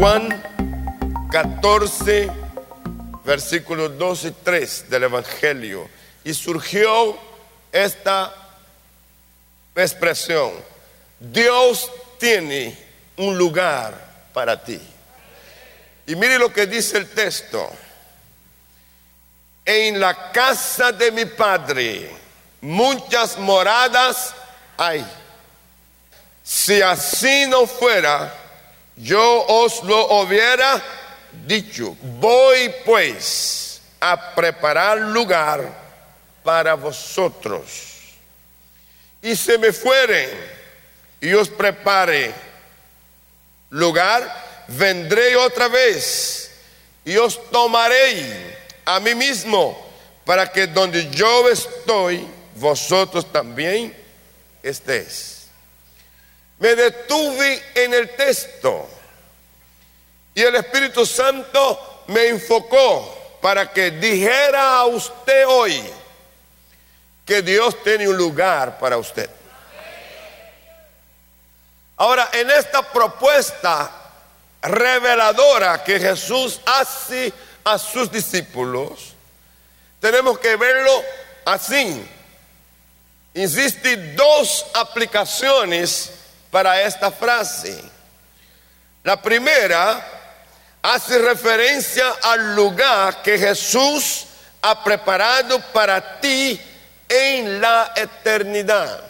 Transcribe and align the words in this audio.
Juan 0.00 0.42
14, 1.30 2.30
versículos 3.22 3.98
2 3.98 4.24
y 4.24 4.30
3 4.30 4.88
del 4.88 5.02
Evangelio. 5.02 5.90
Y 6.24 6.32
surgió 6.32 7.18
esta 7.70 8.34
expresión. 9.76 10.52
Dios 11.18 11.92
tiene 12.18 12.78
un 13.18 13.36
lugar 13.36 13.92
para 14.32 14.64
ti. 14.64 14.80
Y 16.06 16.16
mire 16.16 16.38
lo 16.38 16.50
que 16.50 16.66
dice 16.66 16.96
el 16.96 17.10
texto. 17.10 17.70
En 19.66 20.00
la 20.00 20.32
casa 20.32 20.92
de 20.92 21.12
mi 21.12 21.26
padre 21.26 22.10
muchas 22.62 23.36
moradas 23.36 24.34
hay. 24.78 25.06
Si 26.42 26.80
así 26.80 27.46
no 27.48 27.66
fuera, 27.66 28.39
yo 29.02 29.46
os 29.46 29.82
lo 29.82 30.20
hubiera 30.20 30.82
dicho. 31.46 31.96
Voy 32.18 32.74
pues 32.84 33.80
a 34.00 34.34
preparar 34.34 34.98
lugar 34.98 35.68
para 36.42 36.74
vosotros. 36.74 37.88
Y 39.22 39.36
se 39.36 39.58
me 39.58 39.72
fueren 39.72 40.30
y 41.20 41.32
os 41.34 41.48
prepare 41.48 42.32
lugar, 43.70 44.64
vendré 44.68 45.36
otra 45.36 45.68
vez 45.68 46.50
y 47.04 47.16
os 47.16 47.50
tomaré 47.50 48.56
a 48.84 48.98
mí 49.00 49.14
mismo 49.14 49.86
para 50.24 50.50
que 50.50 50.66
donde 50.66 51.10
yo 51.10 51.48
estoy, 51.48 52.26
vosotros 52.56 53.30
también 53.30 53.94
estéis. 54.62 55.39
Me 56.60 56.74
detuve 56.76 57.62
en 57.74 57.94
el 57.94 58.14
texto 58.14 58.88
y 60.34 60.42
el 60.42 60.54
Espíritu 60.56 61.04
Santo 61.06 62.04
me 62.08 62.28
enfocó 62.28 63.38
para 63.40 63.72
que 63.72 63.90
dijera 63.90 64.76
a 64.76 64.84
usted 64.84 65.46
hoy 65.48 65.82
que 67.24 67.40
Dios 67.40 67.82
tiene 67.82 68.06
un 68.08 68.16
lugar 68.16 68.78
para 68.78 68.98
usted. 68.98 69.30
Ahora, 71.96 72.28
en 72.32 72.50
esta 72.50 72.82
propuesta 72.82 73.90
reveladora 74.60 75.82
que 75.82 75.98
Jesús 75.98 76.60
hace 76.66 77.32
a 77.64 77.78
sus 77.78 78.12
discípulos, 78.12 79.14
tenemos 79.98 80.38
que 80.38 80.56
verlo 80.56 81.02
así. 81.46 82.06
Existen 83.32 84.14
dos 84.14 84.66
aplicaciones 84.74 86.19
para 86.50 86.82
esta 86.82 87.10
frase. 87.10 87.82
La 89.02 89.20
primera 89.20 90.06
hace 90.82 91.18
referencia 91.18 92.14
al 92.22 92.54
lugar 92.54 93.22
que 93.22 93.38
Jesús 93.38 94.26
ha 94.62 94.84
preparado 94.84 95.60
para 95.72 96.20
ti 96.20 96.60
en 97.08 97.60
la 97.60 97.92
eternidad. 97.96 99.02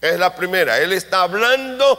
Es 0.00 0.18
la 0.18 0.34
primera. 0.34 0.78
Él 0.78 0.92
está 0.92 1.22
hablando 1.22 1.98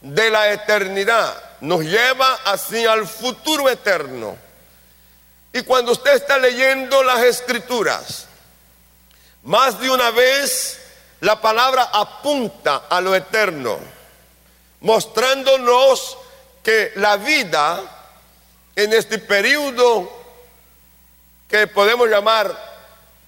de 0.00 0.30
la 0.30 0.52
eternidad. 0.52 1.34
Nos 1.60 1.82
lleva 1.82 2.40
así 2.44 2.84
al 2.86 3.06
futuro 3.06 3.68
eterno. 3.68 4.36
Y 5.52 5.62
cuando 5.62 5.92
usted 5.92 6.14
está 6.14 6.36
leyendo 6.36 7.02
las 7.02 7.20
escrituras, 7.20 8.26
más 9.42 9.78
de 9.80 9.90
una 9.90 10.10
vez 10.10 10.80
la 11.24 11.40
palabra 11.40 11.88
apunta 11.90 12.82
a 12.86 13.00
lo 13.00 13.14
eterno, 13.14 13.78
mostrándonos 14.80 16.18
que 16.62 16.92
la 16.96 17.16
vida 17.16 17.80
en 18.76 18.92
este 18.92 19.18
periodo 19.18 20.12
que 21.48 21.66
podemos 21.66 22.10
llamar 22.10 22.54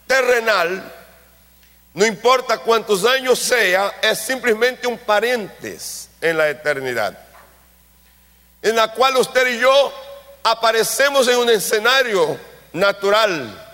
terrenal, 0.06 0.92
no 1.94 2.04
importa 2.04 2.58
cuántos 2.58 3.02
años 3.06 3.38
sea, 3.38 3.94
es 4.02 4.18
simplemente 4.18 4.86
un 4.86 4.98
paréntesis 4.98 6.10
en 6.20 6.36
la 6.36 6.50
eternidad, 6.50 7.18
en 8.60 8.76
la 8.76 8.92
cual 8.92 9.16
usted 9.16 9.46
y 9.46 9.58
yo 9.58 9.92
aparecemos 10.44 11.26
en 11.28 11.38
un 11.38 11.48
escenario 11.48 12.38
natural, 12.74 13.65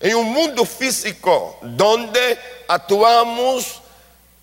en 0.00 0.16
un 0.16 0.32
mundo 0.32 0.64
físico, 0.64 1.58
donde 1.60 2.38
actuamos, 2.66 3.82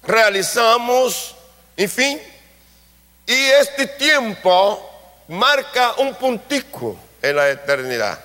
realizamos, 0.03 1.35
en 1.75 1.90
fin. 1.90 2.22
Y 3.25 3.34
este 3.34 3.88
tiempo 3.88 4.79
marca 5.28 5.96
un 5.97 6.13
puntico 6.13 6.96
en 7.22 7.35
la 7.35 7.50
eternidad. 7.50 8.19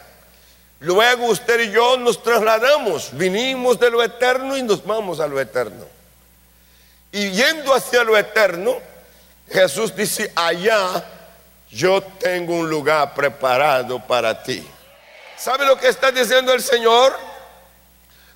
Luego 0.81 1.26
usted 1.26 1.60
y 1.60 1.71
yo 1.71 1.97
nos 1.97 2.22
trasladamos, 2.22 3.16
vinimos 3.16 3.78
de 3.81 3.91
lo 3.91 4.03
eterno 4.03 4.56
y 4.56 4.62
nos 4.62 4.84
vamos 4.84 5.21
a 5.21 5.26
lo 5.26 5.41
eterno. 5.41 5.87
Y 7.12 7.31
yendo 7.31 7.75
hacia 7.75 8.04
lo 8.04 8.16
eterno, 8.16 8.76
Jesús 9.50 9.94
dice, 9.94 10.32
allá 10.34 11.04
yo 11.71 12.03
tengo 12.03 12.54
un 12.54 12.69
lugar 12.69 13.15
preparado 13.15 14.00
para 14.06 14.42
ti. 14.42 14.66
¿Sabe 15.42 15.66
lo 15.66 15.76
que 15.76 15.88
está 15.88 16.12
diciendo 16.12 16.53
el 16.53 16.62
Señor? 16.62 17.19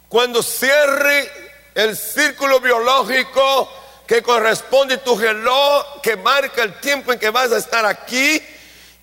Cuando 0.09 0.43
cierre 0.43 1.31
el 1.73 1.97
círculo 1.97 2.59
biológico 2.59 3.71
que 4.09 4.25
corresponde 4.25 4.95
a 4.95 5.05
tu 5.05 5.17
reloj, 5.17 6.01
que 6.03 6.17
marca 6.17 6.65
el 6.65 6.81
tiempo 6.81 7.13
en 7.13 7.21
que 7.21 7.31
vas 7.31 7.53
a 7.53 7.59
estar 7.59 7.87
aquí 7.87 8.43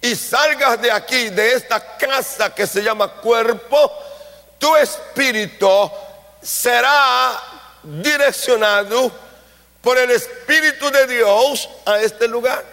y 0.01 0.15
salgas 0.17 0.81
de 0.81 0.91
aquí, 0.91 1.29
de 1.29 1.53
esta 1.53 1.95
casa 1.95 2.53
que 2.53 2.67
se 2.67 2.83
llama 2.83 3.07
cuerpo, 3.07 3.89
tu 4.59 4.75
espíritu 4.75 5.89
será 6.41 7.41
direccionado 7.83 9.13
por 9.81 9.97
el 9.97 10.11
Espíritu 10.11 10.89
de 10.89 11.07
Dios 11.07 11.69
a 11.85 11.99
este 11.99 12.27
lugar, 12.27 12.65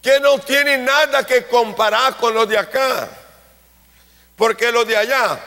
que 0.00 0.20
no 0.20 0.38
tiene 0.38 0.78
nada 0.78 1.26
que 1.26 1.44
comparar 1.44 2.16
con 2.16 2.32
lo 2.32 2.46
de 2.46 2.56
acá, 2.56 3.10
porque 4.36 4.72
lo 4.72 4.84
de 4.84 4.96
allá, 4.96 5.38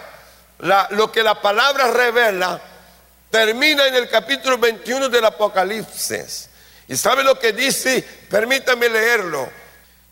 lo 0.92 1.12
que 1.12 1.24
la 1.24 1.42
palabra 1.42 1.92
revela, 1.92 2.60
termina 3.30 3.88
en 3.88 3.96
el 3.96 4.10
capítulo 4.10 4.58
21 4.58 5.10
del 5.10 5.26
Apocalipsis. 5.26 6.50
¿Y 6.88 6.96
sabe 6.96 7.24
lo 7.24 7.38
que 7.38 7.52
dice? 7.52 8.02
Permítame 8.30 8.88
leerlo. 8.88 9.50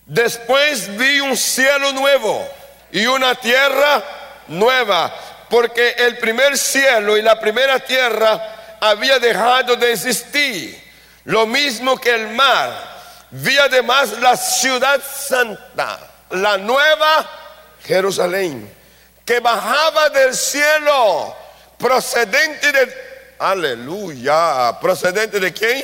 Después 0.05 0.95
vi 0.97 1.19
un 1.21 1.35
cielo 1.35 1.93
nuevo 1.93 2.47
y 2.91 3.05
una 3.07 3.33
tierra 3.35 4.03
nueva, 4.47 5.13
porque 5.49 5.95
el 5.97 6.17
primer 6.17 6.57
cielo 6.57 7.17
y 7.17 7.21
la 7.21 7.39
primera 7.39 7.79
tierra 7.79 8.77
había 8.81 9.17
dejado 9.19 9.75
de 9.75 9.93
existir, 9.93 10.79
lo 11.23 11.47
mismo 11.47 11.99
que 11.99 12.11
el 12.11 12.27
mar. 12.27 12.95
Vi 13.31 13.57
además 13.57 14.19
la 14.19 14.37
ciudad 14.37 15.01
santa, 15.01 15.99
la 16.29 16.57
nueva 16.57 17.44
Jerusalén, 17.85 18.73
que 19.23 19.39
bajaba 19.39 20.09
del 20.09 20.33
cielo, 20.35 21.35
procedente 21.77 22.71
de 22.71 23.05
Aleluya. 23.39 24.77
¿Procedente 24.79 25.39
de 25.39 25.53
quién? 25.53 25.83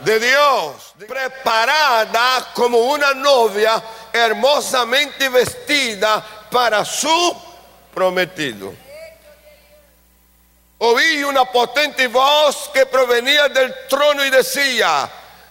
De 0.00 0.20
Dios. 0.20 0.94
Preparada 1.08 2.52
como 2.54 2.78
una 2.78 3.14
novia 3.14 3.82
hermosamente 4.12 5.28
vestida 5.28 6.24
para 6.50 6.84
su 6.84 7.36
prometido. 7.92 8.74
Oí 10.78 11.24
una 11.24 11.44
potente 11.46 12.08
voz 12.08 12.70
que 12.74 12.84
provenía 12.84 13.48
del 13.48 13.74
trono 13.88 14.24
y 14.24 14.30
decía, 14.30 15.08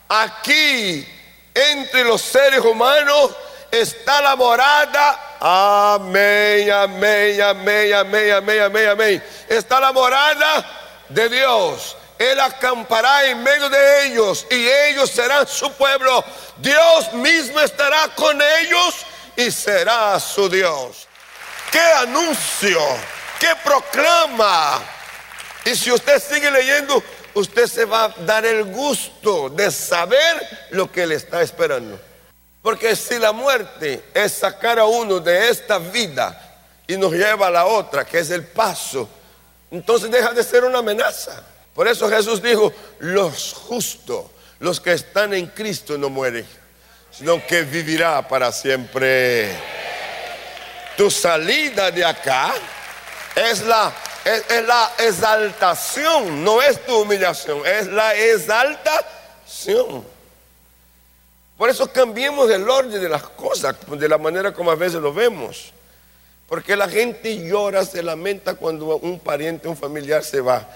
aquí 0.08 1.08
entre 1.54 2.04
los 2.04 2.22
seres 2.22 2.60
humanos 2.60 3.32
está 3.72 4.22
la 4.22 4.36
morada. 4.36 5.23
Amén, 5.46 6.72
amén, 6.72 7.42
amén, 7.42 7.94
amén, 7.94 8.32
amén, 8.32 8.62
amén, 8.62 8.88
amén. 8.88 9.24
Está 9.50 9.78
la 9.78 9.92
morada 9.92 10.66
de 11.10 11.28
Dios. 11.28 11.98
Él 12.18 12.40
acampará 12.40 13.26
en 13.26 13.44
medio 13.44 13.68
de 13.68 14.06
ellos 14.06 14.48
y 14.50 14.66
ellos 14.66 15.10
serán 15.10 15.46
su 15.46 15.70
pueblo. 15.74 16.24
Dios 16.60 17.12
mismo 17.12 17.60
estará 17.60 18.08
con 18.16 18.42
ellos 18.42 18.96
y 19.36 19.52
será 19.52 20.18
su 20.18 20.48
Dios. 20.48 21.10
¡Qué 21.70 21.82
anuncio! 21.82 22.80
¡Qué 23.38 23.50
proclama! 23.66 24.82
Y 25.66 25.76
si 25.76 25.92
usted 25.92 26.24
sigue 26.24 26.52
leyendo, 26.52 27.04
usted 27.34 27.68
se 27.68 27.84
va 27.84 28.06
a 28.06 28.10
dar 28.20 28.46
el 28.46 28.64
gusto 28.64 29.50
de 29.50 29.70
saber 29.72 30.70
lo 30.70 30.90
que 30.90 31.06
le 31.06 31.16
está 31.16 31.42
esperando. 31.42 32.13
Porque 32.64 32.96
si 32.96 33.20
la 33.20 33.32
muerte 33.32 34.06
es 34.16 34.34
sacar 34.34 34.80
a 34.80 34.86
uno 34.86 35.20
de 35.20 35.50
esta 35.50 35.78
vida 35.78 36.58
y 36.88 36.98
nos 36.98 37.12
lleva 37.12 37.48
a 37.48 37.52
la 37.52 37.66
otra, 37.66 38.04
que 38.04 38.18
es 38.18 38.32
el 38.32 38.44
paso 38.48 39.08
entonces 39.74 40.12
deja 40.12 40.32
de 40.34 40.44
ser 40.44 40.64
una 40.64 40.78
amenaza. 40.78 41.42
Por 41.74 41.88
eso 41.88 42.08
Jesús 42.08 42.44
dijo, 42.44 42.72
los 43.00 43.54
justos, 43.54 44.26
los 44.60 44.80
que 44.80 44.94
están 44.94 45.34
en 45.34 45.48
Cristo 45.48 45.98
no 45.98 46.10
mueren. 46.10 46.46
sino 47.10 47.44
que 47.48 47.64
vivirá 47.64 48.28
para 48.28 48.52
siempre. 48.52 49.52
Tu 50.96 51.10
salida 51.10 51.90
de 51.90 52.06
acá 52.06 52.54
es 53.36 53.64
la, 53.64 53.92
es, 54.24 54.64
la 54.64 54.92
exaltación, 55.00 56.44
no 56.44 56.62
es 56.62 56.86
tu 56.86 56.96
humillación, 57.02 57.66
es 57.66 57.88
la 57.88 58.14
exaltación. 58.14 60.06
Por 61.58 61.70
eso 61.70 61.92
cambiemos 61.92 62.50
el 62.50 62.68
orden 62.68 63.02
de 63.02 63.10
las 63.10 63.24
cosas, 63.24 63.76
de 63.88 64.10
la 64.10 64.18
manera 64.18 64.54
como 64.54 64.72
a 64.72 64.76
veces 64.76 65.02
lo 65.02 65.14
vemos. 65.14 65.72
Porque 66.48 66.76
la 66.76 66.90
gente 66.90 67.48
llora, 67.48 67.86
se 67.86 68.04
lamenta 68.04 68.56
cuando 68.56 68.98
un 68.98 69.20
pariente, 69.20 69.68
un 69.68 69.78
familiar 69.78 70.24
se 70.24 70.42
va. 70.42 70.68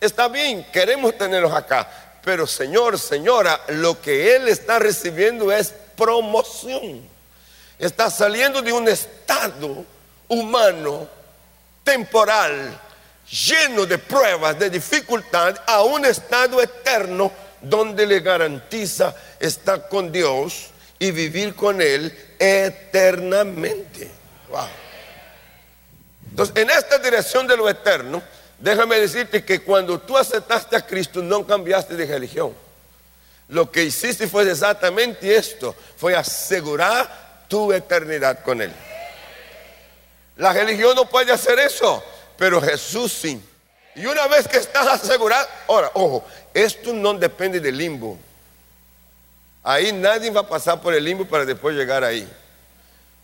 Está 0.00 0.28
bien, 0.28 0.66
queremos 0.72 1.16
tenerlos 1.16 1.52
acá, 1.52 1.88
pero 2.22 2.46
Señor, 2.46 2.98
señora, 2.98 3.60
lo 3.68 4.00
que 4.00 4.36
Él 4.36 4.48
está 4.48 4.78
recibiendo 4.78 5.50
es 5.50 5.74
promoción. 5.96 7.00
Está 7.78 8.10
saliendo 8.10 8.62
de 8.62 8.72
un 8.72 8.88
estado 8.88 9.84
humano, 10.28 11.08
temporal, 11.82 12.78
lleno 13.30 13.86
de 13.86 13.98
pruebas, 13.98 14.58
de 14.58 14.70
dificultad, 14.70 15.56
a 15.66 15.82
un 15.82 16.04
estado 16.04 16.60
eterno 16.62 17.32
donde 17.68 18.06
le 18.06 18.20
garantiza 18.20 19.14
estar 19.38 19.88
con 19.88 20.12
Dios 20.12 20.68
y 20.98 21.10
vivir 21.10 21.54
con 21.54 21.80
Él 21.80 22.16
eternamente. 22.38 24.10
Entonces, 26.30 26.56
en 26.56 26.70
esta 26.70 26.98
dirección 26.98 27.46
de 27.46 27.56
lo 27.56 27.68
eterno, 27.68 28.22
déjame 28.58 28.98
decirte 28.98 29.44
que 29.44 29.60
cuando 29.60 30.00
tú 30.00 30.16
aceptaste 30.16 30.76
a 30.76 30.86
Cristo 30.86 31.22
no 31.22 31.46
cambiaste 31.46 31.96
de 31.96 32.06
religión. 32.06 32.54
Lo 33.48 33.70
que 33.70 33.84
hiciste 33.84 34.26
fue 34.26 34.50
exactamente 34.50 35.36
esto, 35.36 35.74
fue 35.96 36.16
asegurar 36.16 37.44
tu 37.48 37.72
eternidad 37.72 38.42
con 38.42 38.60
Él. 38.60 38.72
La 40.36 40.52
religión 40.52 40.94
no 40.96 41.08
puede 41.08 41.32
hacer 41.32 41.58
eso, 41.58 42.02
pero 42.36 42.60
Jesús 42.60 43.12
sí. 43.12 43.40
Y 43.96 44.04
una 44.04 44.26
vez 44.26 44.46
que 44.46 44.58
estás 44.58 44.86
asegurado, 44.86 45.48
ahora, 45.66 45.90
ojo, 45.94 46.22
esto 46.52 46.92
no 46.92 47.14
depende 47.14 47.58
del 47.58 47.78
limbo. 47.78 48.18
Ahí 49.62 49.90
nadie 49.90 50.30
va 50.30 50.42
a 50.42 50.48
pasar 50.48 50.82
por 50.82 50.92
el 50.92 51.02
limbo 51.02 51.24
para 51.24 51.46
después 51.46 51.74
llegar 51.74 52.04
ahí. 52.04 52.30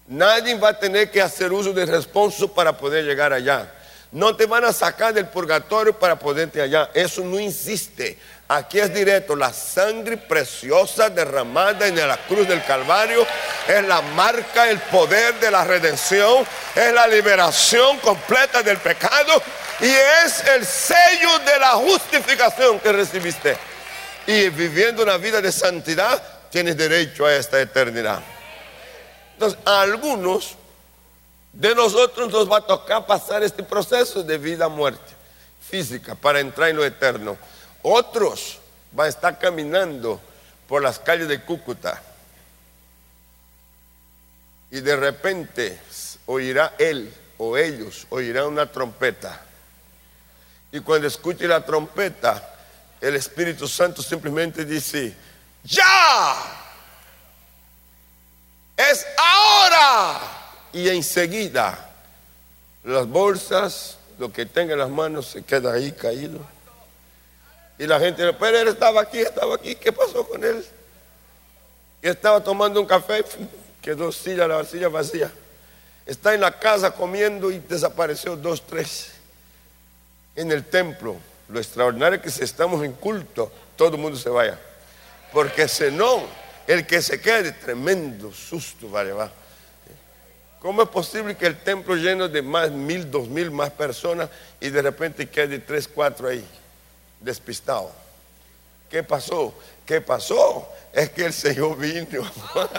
Nadie 0.08 0.54
va 0.54 0.70
a 0.70 0.78
tener 0.78 1.10
que 1.10 1.20
hacer 1.20 1.52
uso 1.52 1.74
de 1.74 1.84
responso 1.84 2.48
para 2.48 2.76
poder 2.76 3.04
llegar 3.04 3.34
allá. 3.34 3.70
No 4.10 4.34
te 4.34 4.46
van 4.46 4.64
a 4.64 4.72
sacar 4.72 5.12
del 5.12 5.28
purgatorio 5.28 5.98
para 5.98 6.19
poderte 6.19 6.62
allá. 6.62 6.90
Eso 6.94 7.22
no 7.22 7.38
insiste. 7.38 8.19
Aquí 8.54 8.78
es 8.81 8.93
directo. 8.93 9.34
La 9.34 9.50
sangre 9.50 10.19
preciosa 10.19 11.08
derramada 11.08 11.87
en 11.87 11.96
la 11.96 12.19
cruz 12.19 12.46
del 12.46 12.62
Calvario 12.62 13.26
es 13.66 13.82
la 13.87 14.02
marca, 14.02 14.69
el 14.69 14.78
poder 14.78 15.40
de 15.40 15.50
la 15.50 15.64
redención, 15.64 16.46
es 16.75 16.93
la 16.93 17.06
liberación 17.06 17.99
completa 18.00 18.62
del 18.62 18.76
pecado 18.76 19.43
y 19.81 19.87
es 19.87 20.44
el 20.49 20.66
sello 20.66 21.38
de 21.46 21.58
la 21.58 21.70
justificación 21.70 22.78
que 22.81 22.93
recibiste. 22.93 23.56
Y 24.26 24.50
viviendo 24.50 25.02
una 25.02 25.16
vida 25.16 25.40
de 25.40 25.50
santidad, 25.50 26.22
tienes 26.50 26.76
derecho 26.76 27.25
a 27.25 27.34
esta 27.34 27.58
eternidad. 27.58 28.20
Entonces, 29.32 29.58
a 29.64 29.81
algunos 29.81 30.56
de 31.55 31.75
nosotros 31.75 32.31
nos 32.31 32.52
va 32.52 32.58
a 32.58 32.66
tocar 32.66 33.06
pasar 33.06 33.43
este 33.43 33.62
proceso 33.62 34.22
de 34.22 34.37
vida 34.37 34.69
muerte 34.69 35.10
física 35.66 36.14
para 36.14 36.40
entrar 36.40 36.69
en 36.69 36.76
lo 36.76 36.84
eterno. 36.84 37.38
Otros 37.82 38.58
van 38.93 39.06
a 39.06 39.08
estar 39.08 39.38
caminando 39.38 40.20
por 40.69 40.82
las 40.82 40.99
calles 40.99 41.29
de 41.29 41.43
Cúcuta 41.43 42.00
y 44.70 44.81
de 44.81 44.96
repente 44.96 45.79
oirá 46.26 46.75
él 46.79 47.12
o 47.38 47.58
ellos 47.58 48.06
oirán 48.08 48.46
una 48.46 48.70
trompeta. 48.70 49.43
Y 50.73 50.81
cuando 50.81 51.06
escuche 51.06 51.46
la 51.46 51.64
trompeta, 51.64 52.55
el 53.00 53.17
Espíritu 53.17 53.69
Santo 53.69 54.02
simplemente 54.02 54.64
dice, 54.64 55.14
ya, 55.64 56.34
es 58.76 59.06
ahora. 59.19 60.20
Y 60.73 60.88
enseguida 60.88 61.90
las 62.84 63.06
bolsas, 63.06 63.99
lo 64.19 64.32
que 64.32 64.46
tenga 64.46 64.73
en 64.73 64.79
las 64.79 64.88
manos 64.88 65.26
se 65.26 65.43
queda 65.43 65.75
ahí 65.75 65.93
caído. 65.93 66.38
Y 67.82 67.87
la 67.88 67.99
gente, 67.99 68.32
pero 68.34 68.61
él 68.61 68.69
estaba 68.69 69.00
aquí, 69.00 69.19
estaba 69.19 69.56
aquí, 69.56 69.75
¿qué 69.75 69.90
pasó 69.90 70.25
con 70.25 70.44
él? 70.44 70.64
Y 72.00 72.06
estaba 72.06 72.40
tomando 72.40 72.81
un 72.81 72.87
café, 72.87 73.25
quedó 73.82 74.12
silla, 74.12 74.46
la 74.46 74.62
silla 74.62 74.88
vacía. 74.88 75.32
Está 76.06 76.32
en 76.32 76.43
la 76.43 76.56
casa 76.56 76.93
comiendo 76.93 77.50
y 77.50 77.58
desapareció 77.58 78.37
dos, 78.37 78.64
tres. 78.64 79.11
En 80.37 80.52
el 80.52 80.64
templo, 80.64 81.17
lo 81.49 81.58
extraordinario 81.58 82.19
es 82.19 82.23
que 82.23 82.31
si 82.31 82.44
estamos 82.44 82.84
en 82.84 82.93
culto, 82.93 83.50
todo 83.75 83.96
el 83.96 84.00
mundo 84.00 84.17
se 84.17 84.29
vaya. 84.29 84.61
Porque 85.32 85.67
si 85.67 85.90
no, 85.90 86.23
el 86.69 86.87
que 86.87 87.02
se 87.02 87.20
quede, 87.20 87.50
tremendo 87.50 88.31
susto 88.31 88.93
va. 88.93 89.29
¿Cómo 90.61 90.84
es 90.84 90.88
posible 90.88 91.37
que 91.37 91.49
el 91.49 91.61
templo 91.64 91.96
lleno 91.96 92.29
de 92.29 92.43
más 92.43 92.70
mil, 92.70 93.11
dos 93.11 93.26
mil 93.26 93.50
más 93.50 93.70
personas 93.70 94.31
y 94.61 94.69
de 94.69 94.82
repente 94.82 95.29
quede 95.29 95.58
tres, 95.58 95.88
cuatro 95.88 96.29
ahí, 96.29 96.46
despistado? 97.22 97.90
¿Qué 98.90 99.02
pasó? 99.02 99.54
¿Qué 99.86 100.00
pasó? 100.00 100.69
Es 100.92 101.10
que 101.10 101.24
el 101.26 101.32
Señor 101.32 101.76
vino. 101.78 102.30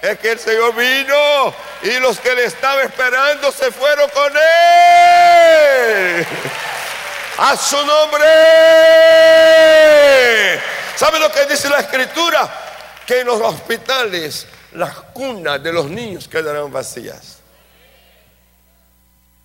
Es 0.00 0.16
que 0.20 0.30
el 0.30 0.38
Señor 0.38 0.76
vino 0.76 1.52
y 1.82 1.98
los 1.98 2.20
que 2.20 2.32
le 2.32 2.44
estaban 2.44 2.86
esperando 2.86 3.50
se 3.50 3.72
fueron 3.72 4.08
con 4.10 4.32
él. 4.32 6.24
A 7.38 7.56
su 7.56 7.84
nombre. 7.84 8.24
¿Sabe 10.94 11.18
lo 11.18 11.32
que 11.32 11.46
dice 11.46 11.68
la 11.68 11.80
escritura? 11.80 12.68
que 13.08 13.20
en 13.20 13.26
los 13.26 13.40
hospitales 13.40 14.46
las 14.72 15.00
cunas 15.14 15.62
de 15.62 15.72
los 15.72 15.88
niños 15.88 16.28
quedarán 16.28 16.70
vacías. 16.70 17.38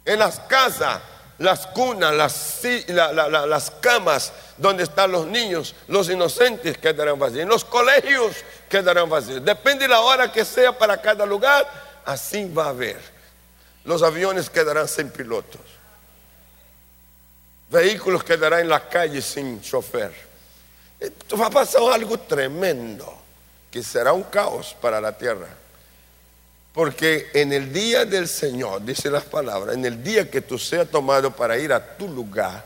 En 0.04 0.20
las 0.20 0.38
casas, 0.42 1.00
las 1.40 1.68
cunas, 1.68 2.14
las, 2.14 3.48
las 3.48 3.72
camas 3.72 4.34
donde 4.58 4.84
están 4.84 5.12
los 5.12 5.26
niños, 5.26 5.76
los 5.88 6.10
inocentes 6.10 6.78
quedarán 6.78 7.18
vacías. 7.18 7.44
En 7.44 7.50
los 7.50 7.66
colegios 7.66 8.36
quedarán 8.70 9.10
vacíos. 9.10 9.44
Depende 9.44 9.84
de 9.86 9.90
la 9.90 10.02
hora 10.02 10.32
que 10.32 10.46
sea 10.46 10.78
para 10.78 11.02
cada 11.02 11.26
lugar, 11.26 11.68
así 12.06 12.46
va 12.46 12.66
a 12.66 12.70
haber. 12.70 13.00
Los 13.86 14.04
aviones 14.04 14.50
quedarán 14.50 14.88
sin 14.88 15.10
pilotos. 15.10 15.62
Vehículos 17.70 18.24
quedarán 18.24 18.62
en 18.62 18.70
la 18.70 18.88
calle 18.88 19.22
sin 19.22 19.62
chofer. 19.62 20.14
Va 21.40 21.48
a 21.48 21.50
pasar 21.50 21.82
algo 21.92 22.18
tremendo 22.20 23.18
que 23.72 23.82
será 23.82 24.14
un 24.14 24.24
caos 24.24 24.76
para 24.80 25.02
la 25.02 25.18
tierra. 25.18 25.48
Porque 26.74 27.30
en 27.34 27.54
el 27.54 27.72
día 27.72 28.04
del 28.04 28.28
Señor, 28.28 28.84
dice 28.84 29.12
las 29.12 29.24
palabras, 29.24 29.76
en 29.76 29.86
el 29.86 30.04
día 30.04 30.30
que 30.30 30.42
tú 30.42 30.58
seas 30.58 30.90
tomado 30.90 31.36
para 31.36 31.58
ir 31.58 31.72
a 31.72 31.98
tu 31.98 32.08
lugar, 32.08 32.66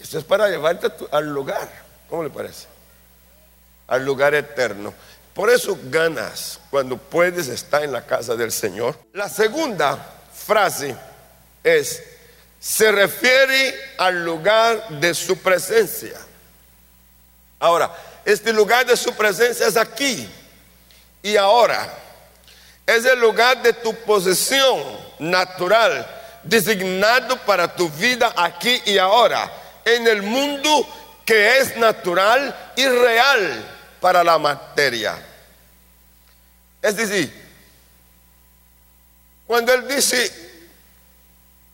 eso 0.00 0.18
es 0.18 0.24
para 0.24 0.48
llevarte 0.48 0.92
al 1.10 1.32
lugar. 1.32 1.68
¿Cómo 2.08 2.22
le 2.22 2.30
parece? 2.30 2.66
Al 3.88 4.04
lugar 4.04 4.34
eterno. 4.34 4.92
Por 5.32 5.50
eso 5.50 5.78
ganas 5.84 6.60
cuando 6.70 6.98
puedes 6.98 7.48
estar 7.48 7.82
en 7.82 7.92
la 7.92 8.04
casa 8.04 8.36
del 8.36 8.52
Señor. 8.52 8.98
La 9.14 9.28
segunda 9.28 9.98
frase 10.34 10.94
es, 11.62 12.02
se 12.60 12.92
refiere 12.92 13.74
al 13.96 14.22
lugar 14.22 15.00
de 15.00 15.14
su 15.14 15.38
presencia. 15.38 16.18
Ahora, 17.58 17.90
este 18.24 18.52
lugar 18.52 18.84
de 18.86 18.96
su 18.96 19.14
presencia 19.14 19.66
es 19.66 19.76
aquí 19.76 20.28
y 21.22 21.36
ahora. 21.36 22.02
Es 22.86 23.04
el 23.04 23.18
lugar 23.18 23.62
de 23.62 23.72
tu 23.72 23.94
posesión 23.94 24.80
natural, 25.18 26.06
designado 26.44 27.36
para 27.38 27.74
tu 27.74 27.88
vida 27.90 28.32
aquí 28.36 28.80
y 28.86 28.96
ahora, 28.96 29.50
en 29.84 30.06
el 30.06 30.22
mundo 30.22 30.86
que 31.24 31.58
es 31.58 31.76
natural 31.76 32.72
y 32.76 32.86
real 32.86 33.64
para 34.00 34.22
la 34.22 34.38
materia. 34.38 35.18
Es 36.80 36.96
decir, 36.96 37.32
cuando 39.46 39.74
Él 39.74 39.88
dice, 39.88 40.32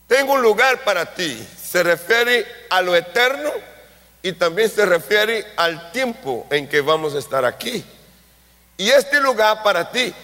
tengo 0.06 0.32
un 0.32 0.42
lugar 0.42 0.82
para 0.84 1.14
ti, 1.14 1.46
se 1.62 1.82
refiere 1.82 2.66
a 2.70 2.80
lo 2.80 2.96
eterno 2.96 3.50
y 4.22 4.32
también 4.32 4.70
se 4.70 4.86
refiere 4.86 5.46
al 5.56 5.92
tiempo 5.92 6.46
en 6.50 6.66
que 6.66 6.80
vamos 6.80 7.14
a 7.14 7.18
estar 7.18 7.44
aquí. 7.44 7.84
Y 8.78 8.88
este 8.88 9.20
lugar 9.20 9.62
para 9.62 9.90
ti 9.90 10.14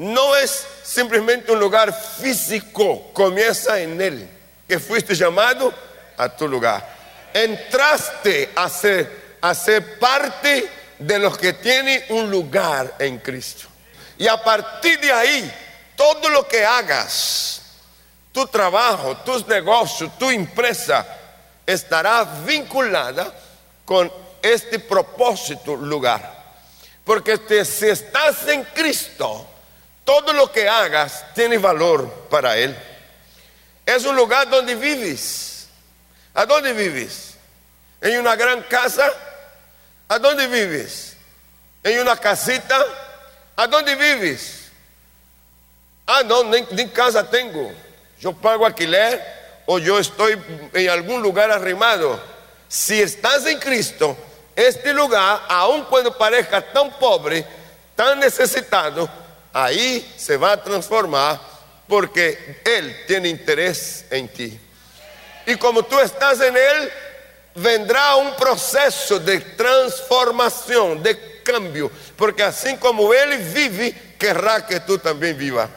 no 0.00 0.34
es 0.34 0.66
simplemente 0.82 1.52
un 1.52 1.60
lugar 1.60 1.92
físico, 1.92 3.12
comienza 3.12 3.78
en 3.78 4.00
él, 4.00 4.30
que 4.66 4.78
fuiste 4.78 5.14
llamado 5.14 5.74
a 6.16 6.26
tu 6.30 6.48
lugar. 6.48 6.96
Entraste 7.34 8.50
a 8.56 8.66
ser, 8.70 9.36
a 9.42 9.54
ser 9.54 9.98
parte 9.98 10.70
de 10.98 11.18
los 11.18 11.36
que 11.36 11.52
tienen 11.52 12.02
un 12.08 12.30
lugar 12.30 12.94
en 12.98 13.18
Cristo. 13.18 13.68
Y 14.16 14.26
a 14.26 14.42
partir 14.42 14.98
de 15.00 15.12
ahí, 15.12 15.54
todo 15.94 16.30
lo 16.30 16.48
que 16.48 16.64
hagas, 16.64 17.60
tu 18.32 18.46
trabajo, 18.46 19.18
tus 19.18 19.46
negocios, 19.46 20.16
tu 20.18 20.30
empresa, 20.30 21.06
estará 21.66 22.24
vinculada 22.46 23.34
con 23.84 24.10
este 24.40 24.78
propósito 24.78 25.76
lugar. 25.76 26.40
Porque 27.04 27.38
si 27.66 27.88
estás 27.88 28.48
en 28.48 28.64
Cristo, 28.64 29.49
todo 30.10 30.32
lo 30.32 30.50
que 30.50 30.68
hagas 30.68 31.24
tiene 31.34 31.56
valor 31.56 32.10
para 32.28 32.58
Él. 32.58 32.76
Es 33.86 34.04
un 34.04 34.16
lugar 34.16 34.50
donde 34.50 34.74
vives. 34.74 35.68
¿A 36.34 36.44
dónde 36.44 36.72
vives? 36.72 37.34
¿En 38.00 38.18
una 38.18 38.34
gran 38.34 38.60
casa? 38.62 39.08
¿A 40.08 40.18
dónde 40.18 40.48
vives? 40.48 41.16
¿En 41.84 42.00
una 42.00 42.16
casita? 42.16 42.84
¿A 43.54 43.68
dónde 43.68 43.94
vives? 43.94 44.72
Ah, 46.08 46.22
no, 46.26 46.42
ni, 46.42 46.88
casa 46.88 47.30
tengo. 47.30 47.72
Yo 48.18 48.32
pago 48.32 48.66
alquiler 48.66 49.62
o 49.66 49.78
yo 49.78 50.00
estoy 50.00 50.36
en 50.72 50.90
algún 50.90 51.22
lugar 51.22 51.52
arrimado. 51.52 52.20
Si 52.66 53.00
estás 53.00 53.46
en 53.46 53.60
Cristo, 53.60 54.16
este 54.56 54.92
lugar, 54.92 55.42
aun 55.48 55.84
cuando 55.84 56.18
parezca 56.18 56.60
tan 56.60 56.90
pobre, 56.98 57.46
tan 57.94 58.18
necesitado, 58.18 59.08
ahí 59.52 60.14
se 60.16 60.36
va 60.36 60.52
a 60.52 60.62
transformar 60.62 61.40
porque 61.88 62.60
Él 62.64 63.04
tiene 63.06 63.28
interés 63.28 64.04
en 64.10 64.28
ti. 64.28 64.58
Y 65.46 65.56
como 65.56 65.82
tú 65.82 65.98
estás 65.98 66.40
en 66.40 66.56
Él, 66.56 66.92
vendrá 67.54 68.16
un 68.16 68.34
proceso 68.36 69.18
de 69.18 69.40
transformación, 69.40 71.02
de 71.02 71.42
cambio, 71.42 71.90
porque 72.16 72.42
así 72.42 72.76
como 72.76 73.12
Él 73.12 73.38
vive, 73.38 74.14
querrá 74.18 74.66
que 74.66 74.80
tú 74.80 74.98
también 74.98 75.36
vivas. 75.36 75.68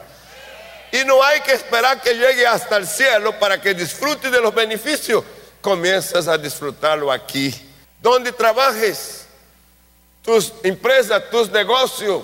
Y 0.92 1.04
no 1.04 1.20
hay 1.24 1.40
que 1.40 1.52
esperar 1.52 2.00
que 2.00 2.14
llegue 2.14 2.46
hasta 2.46 2.76
el 2.76 2.86
cielo 2.86 3.36
para 3.40 3.60
que 3.60 3.74
disfrute 3.74 4.30
de 4.30 4.40
los 4.40 4.54
beneficios. 4.54 5.24
Comienzas 5.60 6.28
a 6.28 6.38
disfrutarlo 6.38 7.10
aquí. 7.10 7.52
Donde 8.00 8.30
trabajes, 8.30 9.26
tus 10.22 10.52
empresas, 10.62 11.28
tus 11.30 11.50
negocios, 11.50 12.22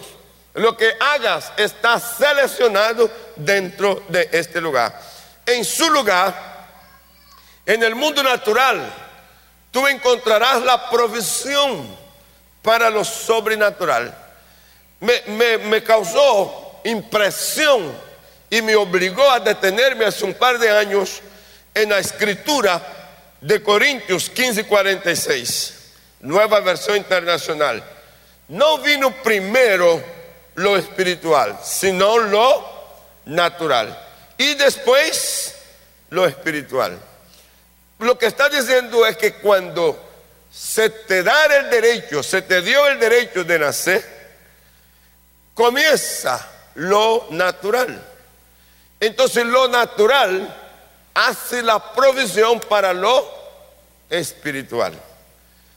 lo 0.54 0.76
que 0.76 0.92
hagas 0.98 1.52
está 1.56 1.98
seleccionado 2.00 3.10
dentro 3.36 4.02
de 4.08 4.28
este 4.32 4.60
lugar. 4.60 5.00
En 5.46 5.64
su 5.64 5.90
lugar, 5.90 6.34
en 7.64 7.82
el 7.82 7.94
mundo 7.94 8.22
natural, 8.22 8.92
tú 9.70 9.86
encontrarás 9.86 10.62
la 10.62 10.90
provisión 10.90 11.96
para 12.62 12.90
lo 12.90 13.04
sobrenatural. 13.04 14.16
Me, 15.00 15.58
me 15.58 15.82
causó 15.82 16.80
impresión 16.84 17.96
y 18.50 18.60
me 18.62 18.74
obligó 18.74 19.30
a 19.30 19.40
detenerme 19.40 20.04
hace 20.04 20.24
un 20.24 20.34
par 20.34 20.58
de 20.58 20.70
años 20.70 21.20
en 21.72 21.90
la 21.90 21.98
escritura 21.98 22.82
de 23.40 23.62
Corintios 23.62 24.30
15:46, 24.34 25.72
nueva 26.20 26.60
versión 26.60 26.96
internacional. 26.96 27.82
No 28.48 28.78
vino 28.78 29.10
primero 29.22 30.02
lo 30.54 30.76
espiritual, 30.76 31.58
sino 31.62 32.18
lo 32.18 32.68
natural. 33.26 33.98
Y 34.36 34.54
después 34.54 35.54
lo 36.10 36.26
espiritual. 36.26 36.98
Lo 37.98 38.18
que 38.18 38.26
está 38.26 38.48
diciendo 38.48 39.06
es 39.06 39.16
que 39.16 39.34
cuando 39.34 40.10
se 40.50 40.90
te 40.90 41.22
da 41.22 41.46
el 41.46 41.70
derecho, 41.70 42.22
se 42.22 42.42
te 42.42 42.62
dio 42.62 42.86
el 42.88 42.98
derecho 42.98 43.44
de 43.44 43.58
nacer, 43.58 44.04
comienza 45.54 46.48
lo 46.74 47.28
natural. 47.30 48.02
Entonces 48.98 49.44
lo 49.44 49.68
natural 49.68 50.56
hace 51.14 51.62
la 51.62 51.92
provisión 51.92 52.60
para 52.60 52.92
lo 52.92 53.28
espiritual. 54.08 54.94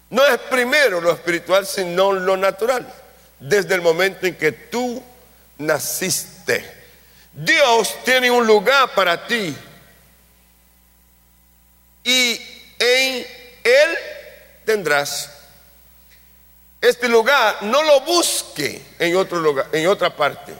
No 0.09 0.25
es 0.25 0.37
primero 0.39 1.01
lo 1.01 1.11
espiritual, 1.11 1.65
sino 1.65 2.13
lo 2.13 2.37
natural. 2.37 2.85
Desde 3.43 3.75
el 3.75 3.81
momento 3.81 4.25
en 4.25 4.35
que 4.35 4.53
tú 4.53 5.03
naciste. 5.57 6.63
Dios 7.33 7.93
tiene 8.05 8.31
un 8.31 8.47
lugar 8.47 8.95
para 8.95 9.27
ti. 9.27 9.53
Y 12.05 12.39
en 12.79 13.27
Él 13.65 13.97
tendrás. 14.63 15.29
Este 16.79 17.09
lugar 17.09 17.57
no 17.63 17.83
lo 17.83 17.99
busque 18.01 18.81
en 18.97 19.17
otro 19.17 19.39
lugar, 19.39 19.67
en 19.73 19.87
otra 19.87 20.15
parte. 20.15 20.53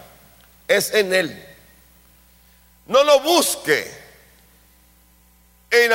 Es 0.68 0.94
en 0.94 1.14
Él. 1.14 1.56
No 2.88 3.02
lo 3.06 3.22
busque 3.22 3.90
en, 5.72 5.90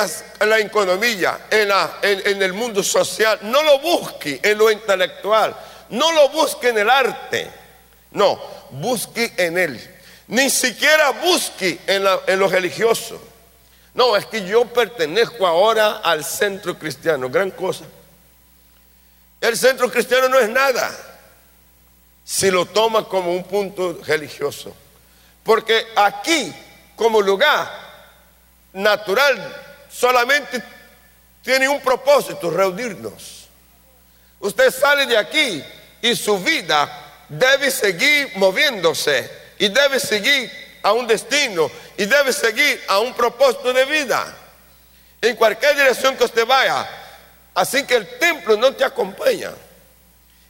la 0.49 0.59
economía, 0.59 1.49
en, 1.51 1.71
en 2.03 2.43
el 2.43 2.55
mundo 2.55 2.83
social. 2.83 3.41
No 3.43 3.63
lo 3.63 3.79
busque 3.79 4.41
en 4.43 4.57
lo 4.57 4.71
intelectual. 4.71 5.55
No 5.91 6.13
lo 6.13 6.29
busque 6.31 6.69
en 6.69 6.79
el 6.79 6.91
arte. 6.91 7.51
No, 8.11 8.41
busque 8.71 9.33
en 9.37 9.59
Él. 9.59 10.01
Ni 10.29 10.51
siquiera 10.51 11.11
busque 11.11 11.81
en, 11.87 12.05
en 12.27 12.39
lo 12.39 12.49
religioso. 12.49 13.21
No, 13.95 14.17
es 14.17 14.27
que 14.27 14.47
yo 14.47 14.65
pertenezco 14.67 15.47
ahora 15.47 15.99
al 15.99 16.25
centro 16.25 16.79
cristiano. 16.79 17.29
Gran 17.29 17.51
cosa. 17.51 17.85
El 19.41 19.57
centro 19.57 19.91
cristiano 19.91 20.29
no 20.29 20.39
es 20.39 20.49
nada 20.49 20.91
si 22.25 22.51
lo 22.51 22.67
toma 22.67 23.09
como 23.09 23.33
un 23.33 23.45
punto 23.45 24.01
religioso. 24.07 24.75
Porque 25.43 25.87
aquí 25.97 26.53
como 26.95 27.23
lugar 27.23 27.71
natural 28.73 29.57
solamente 29.91 30.63
tiene 31.43 31.69
un 31.69 31.81
propósito, 31.81 32.51
reunirnos. 32.51 33.49
Usted 34.41 34.71
sale 34.71 35.07
de 35.07 35.17
aquí 35.17 35.65
y 36.03 36.15
su 36.15 36.39
vida 36.39 36.91
debe 37.29 37.71
seguir 37.71 38.33
moviéndose 38.37 39.31
y 39.59 39.69
debe 39.69 40.01
seguir 40.01 40.51
a 40.83 40.93
un 40.93 41.07
destino 41.07 41.71
y 41.97 42.05
debe 42.05 42.33
seguir 42.33 42.83
a 42.89 43.01
un 43.01 43.15
propósito 43.15 43.73
de 43.73 43.85
vida. 43.85 44.35
En 45.21 45.35
cualquier 45.37 45.77
dirección 45.77 46.17
que 46.17 46.25
usted 46.25 46.47
vaya. 46.47 46.89
Así 47.55 47.85
que 47.85 47.97
el 47.97 48.19
templo 48.19 48.57
no 48.57 48.73
te 48.73 48.85
acompaña. 48.85 49.51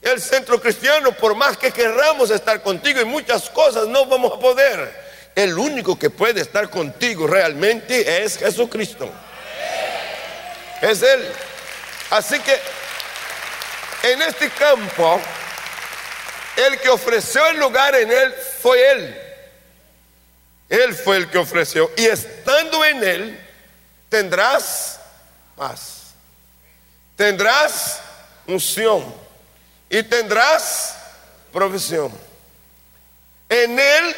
El 0.03 0.21
centro 0.21 0.61
cristiano, 0.61 1.13
por 1.13 1.35
más 1.35 1.57
que 1.57 1.73
querramos 1.73 2.31
estar 2.31 2.63
contigo 2.63 3.01
en 3.01 3.09
muchas 3.09 3.49
cosas, 3.51 3.89
no 3.89 4.07
vamos 4.07 4.33
a 4.35 4.39
poder 4.39 5.09
el 5.39 5.57
único 5.57 5.97
que 5.97 6.11
puede 6.11 6.41
estar 6.41 6.69
contigo 6.69 7.29
realmente 7.29 8.25
es 8.25 8.37
Jesucristo. 8.39 9.09
Es 10.83 11.01
Él. 11.01 11.33
Así 12.11 12.41
que 12.41 12.59
en 14.03 14.23
este 14.23 14.51
campo, 14.51 15.21
el 16.57 16.79
que 16.81 16.89
ofreció 16.89 17.47
el 17.49 17.59
lugar 17.59 17.95
en 17.95 18.11
Él 18.11 18.35
fue 18.61 18.91
Él. 18.91 19.23
Él 20.69 20.95
fue 20.95 21.17
el 21.17 21.31
que 21.31 21.39
ofreció. 21.39 21.91
Y 21.97 22.07
estando 22.07 22.85
en 22.85 23.03
Él, 23.03 23.47
tendrás 24.09 25.01
paz. 25.57 26.15
Tendrás 27.17 28.01
unción. 28.47 29.15
Y 29.89 30.03
tendrás 30.03 30.97
provisión. 31.53 32.13
En 33.49 33.79
Él 33.79 34.17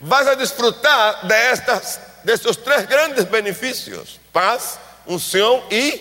vas 0.00 0.26
a 0.26 0.34
disfrutar 0.34 1.22
de, 1.22 1.52
estas, 1.52 2.00
de 2.24 2.32
estos 2.32 2.62
tres 2.62 2.88
grandes 2.88 3.30
beneficios, 3.30 4.18
paz, 4.32 4.78
unción 5.06 5.62
y 5.70 6.00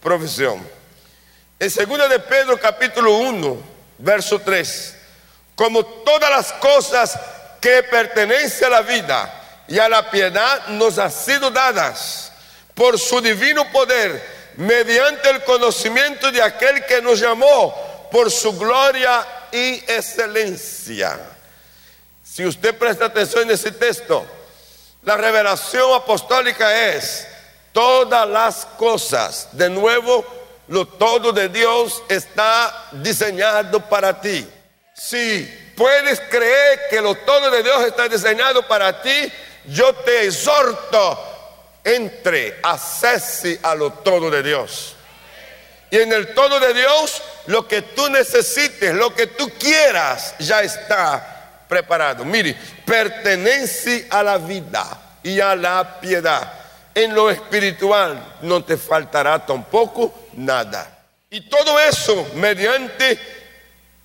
provisión. 0.00 0.75
En 1.58 1.70
2 1.70 2.10
de 2.10 2.18
Pedro 2.18 2.60
capítulo 2.60 3.16
1, 3.16 3.56
verso 3.98 4.38
3, 4.38 4.94
como 5.54 5.86
todas 5.86 6.30
las 6.30 6.52
cosas 6.52 7.18
que 7.62 7.82
pertenecen 7.84 8.66
a 8.66 8.70
la 8.70 8.82
vida 8.82 9.64
y 9.66 9.78
a 9.78 9.88
la 9.88 10.10
piedad 10.10 10.66
nos 10.68 10.98
han 10.98 11.10
sido 11.10 11.50
dadas 11.50 12.30
por 12.74 12.98
su 12.98 13.22
divino 13.22 13.72
poder, 13.72 14.36
mediante 14.56 15.30
el 15.30 15.44
conocimiento 15.44 16.30
de 16.30 16.42
aquel 16.42 16.84
que 16.84 17.00
nos 17.00 17.20
llamó 17.20 18.08
por 18.12 18.30
su 18.30 18.58
gloria 18.58 19.26
y 19.50 19.76
excelencia. 19.90 21.18
Si 22.22 22.44
usted 22.44 22.76
presta 22.76 23.06
atención 23.06 23.44
en 23.44 23.52
ese 23.52 23.72
texto, 23.72 24.26
la 25.04 25.16
revelación 25.16 25.94
apostólica 25.94 26.90
es 26.90 27.26
todas 27.72 28.28
las 28.28 28.66
cosas. 28.76 29.48
De 29.52 29.70
nuevo, 29.70 30.22
lo 30.68 30.86
todo 30.86 31.32
de 31.32 31.48
Dios 31.48 32.02
está 32.08 32.88
diseñado 32.92 33.80
para 33.88 34.20
ti. 34.20 34.46
Si 34.94 35.72
puedes 35.76 36.20
creer 36.20 36.80
que 36.90 37.00
lo 37.00 37.14
todo 37.14 37.50
de 37.50 37.62
Dios 37.62 37.84
está 37.84 38.08
diseñado 38.08 38.66
para 38.66 39.00
ti, 39.02 39.32
yo 39.66 39.94
te 39.94 40.26
exhorto, 40.26 41.18
entre, 41.84 42.58
acese 42.62 43.60
a 43.62 43.74
lo 43.74 43.92
todo 43.92 44.30
de 44.30 44.42
Dios. 44.42 44.96
Y 45.90 45.98
en 45.98 46.12
el 46.12 46.34
todo 46.34 46.58
de 46.58 46.74
Dios 46.74 47.22
lo 47.46 47.68
que 47.68 47.82
tú 47.82 48.08
necesites, 48.10 48.92
lo 48.94 49.14
que 49.14 49.28
tú 49.28 49.50
quieras, 49.58 50.34
ya 50.40 50.62
está 50.62 51.64
preparado. 51.68 52.24
Mire, 52.24 52.56
pertenece 52.84 54.06
a 54.10 54.22
la 54.22 54.38
vida 54.38 54.84
y 55.22 55.38
a 55.40 55.54
la 55.54 56.00
piedad. 56.00 56.52
En 56.94 57.14
lo 57.14 57.30
espiritual 57.30 58.36
no 58.42 58.64
te 58.64 58.76
faltará 58.76 59.44
tampoco 59.44 60.25
nada. 60.36 60.96
Y 61.30 61.40
todo 61.48 61.78
eso 61.80 62.30
mediante 62.34 63.18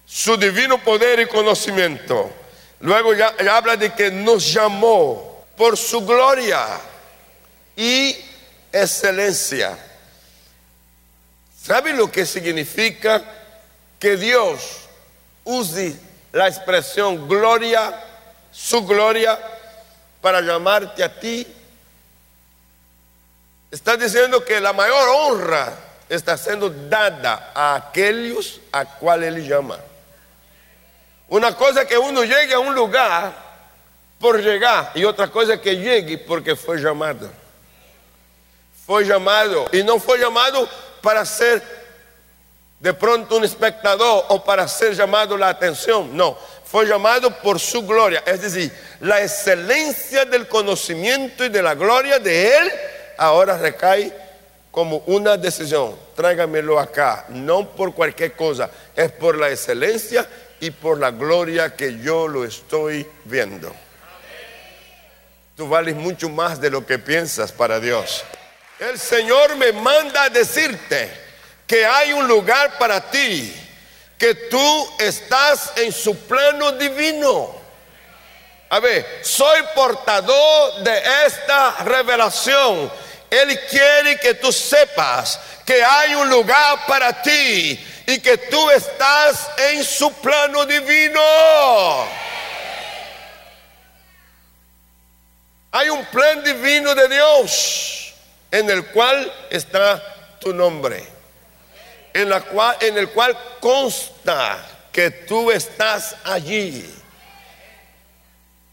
su 0.06 0.36
divino 0.36 0.84
poder 0.84 1.20
y 1.20 1.26
conocimiento. 1.28 2.32
Luego 2.80 3.14
ya, 3.14 3.36
habla 3.52 3.78
de 3.78 3.94
que 3.94 4.12
nos 4.12 4.52
llamó 4.52 5.46
por 5.56 5.78
su 5.78 6.06
gloria 6.06 6.66
y 7.76 8.18
excelencia. 8.72 9.78
¿Sabe 11.64 11.94
lo 11.94 12.12
que 12.12 12.26
significa 12.26 13.24
que 14.00 14.18
Dios 14.18 14.80
use 15.44 15.96
la 16.32 16.48
expresión 16.48 17.28
gloria, 17.28 18.04
su 18.52 18.84
gloria, 18.86 19.40
para 20.20 20.42
llamarte 20.42 21.04
a 21.04 21.20
ti? 21.20 21.46
Está 23.70 23.96
diciendo 23.96 24.44
que 24.44 24.60
la 24.60 24.74
mayor 24.74 25.08
honra 25.10 25.91
está 26.16 26.38
siendo 26.38 26.70
dada 26.70 27.52
a 27.56 27.76
aquellos 27.76 28.60
a 28.72 28.84
cuales 28.84 29.34
Él 29.34 29.48
llama. 29.48 29.80
Una 31.30 31.56
cosa 31.56 31.84
es 31.84 31.88
que 31.88 31.98
uno 31.98 32.24
llegue 32.26 32.54
a 32.54 32.60
un 32.60 32.76
lugar 32.76 33.34
por 34.20 34.42
llegar 34.42 34.92
y 34.94 35.06
otra 35.06 35.30
cosa 35.30 35.54
es 35.54 35.62
que 35.62 35.78
llegue 35.78 36.18
porque 36.18 36.58
fue 36.58 36.80
llamado. 36.80 37.32
Fue 38.86 39.06
llamado 39.06 39.70
y 39.72 39.84
no 39.84 40.00
fue 40.00 40.20
llamado 40.20 40.68
para 41.02 41.26
ser 41.26 41.64
de 42.78 42.94
pronto 42.94 43.38
un 43.38 43.46
espectador 43.46 44.26
o 44.28 44.44
para 44.44 44.68
ser 44.68 44.94
llamado 44.94 45.38
la 45.38 45.48
atención. 45.48 46.18
No, 46.18 46.38
fue 46.66 46.86
llamado 46.86 47.34
por 47.38 47.58
su 47.58 47.84
gloria. 47.88 48.22
Es 48.26 48.42
decir, 48.42 48.70
la 49.00 49.22
excelencia 49.22 50.26
del 50.26 50.50
conocimiento 50.50 51.46
y 51.46 51.50
de 51.50 51.62
la 51.62 51.74
gloria 51.74 52.20
de 52.20 52.58
Él 52.58 52.72
ahora 53.18 53.58
recae 53.58 54.31
como 54.72 54.98
una 55.08 55.38
decisión. 55.38 55.96
Tráigamelo 56.16 56.80
acá, 56.80 57.26
no 57.30 57.70
por 57.70 57.94
cualquier 57.94 58.34
cosa, 58.34 58.70
es 58.96 59.12
por 59.12 59.38
la 59.38 59.50
excelencia 59.50 60.28
y 60.60 60.72
por 60.72 61.00
la 61.00 61.12
gloria 61.12 61.76
que 61.76 62.00
yo 62.00 62.28
lo 62.28 62.46
estoy 62.46 63.06
viendo. 63.26 63.74
Tú 65.56 65.68
vales 65.68 65.96
mucho 65.96 66.30
más 66.30 66.60
de 66.60 66.70
lo 66.70 66.86
que 66.86 66.98
piensas 66.98 67.52
para 67.52 67.80
Dios. 67.80 68.24
El 68.80 68.98
Señor 68.98 69.56
me 69.58 69.74
manda 69.74 70.24
a 70.24 70.30
decirte 70.30 71.12
que 71.68 71.86
hay 71.86 72.14
un 72.14 72.28
lugar 72.28 72.78
para 72.80 73.00
ti, 73.12 73.54
que 74.18 74.34
tú 74.34 74.90
estás 74.98 75.74
en 75.76 75.92
su 75.92 76.16
plano 76.26 76.72
divino. 76.74 77.62
A 78.70 78.80
ver, 78.80 79.20
soy 79.22 79.62
portador 79.76 80.84
de 80.84 81.02
esta 81.28 81.84
revelación. 81.84 82.92
Él 83.32 83.58
quiere 83.70 84.18
que 84.18 84.34
tú 84.34 84.52
sepas 84.52 85.40
que 85.66 85.82
hay 85.82 86.14
un 86.16 86.30
lugar 86.30 86.86
para 86.86 87.22
ti 87.22 87.80
y 88.06 88.20
que 88.20 88.38
tú 88.38 88.70
estás 88.70 89.50
en 89.58 89.86
su 89.86 90.12
plano 90.16 90.66
divino. 90.66 91.22
Hay 95.72 95.90
un 95.90 96.06
plan 96.08 96.44
divino 96.44 96.94
de 96.94 97.08
Dios 97.08 98.14
en 98.52 98.70
el 98.70 98.88
cual 98.88 99.34
está 99.50 100.04
tu 100.42 100.54
nombre, 100.54 101.08
en, 102.14 102.30
la 102.30 102.42
cual, 102.42 102.76
en 102.82 102.98
el 102.98 103.12
cual 103.12 103.38
consta 103.62 104.68
que 104.92 105.10
tú 105.10 105.50
estás 105.52 106.18
allí. 106.26 106.86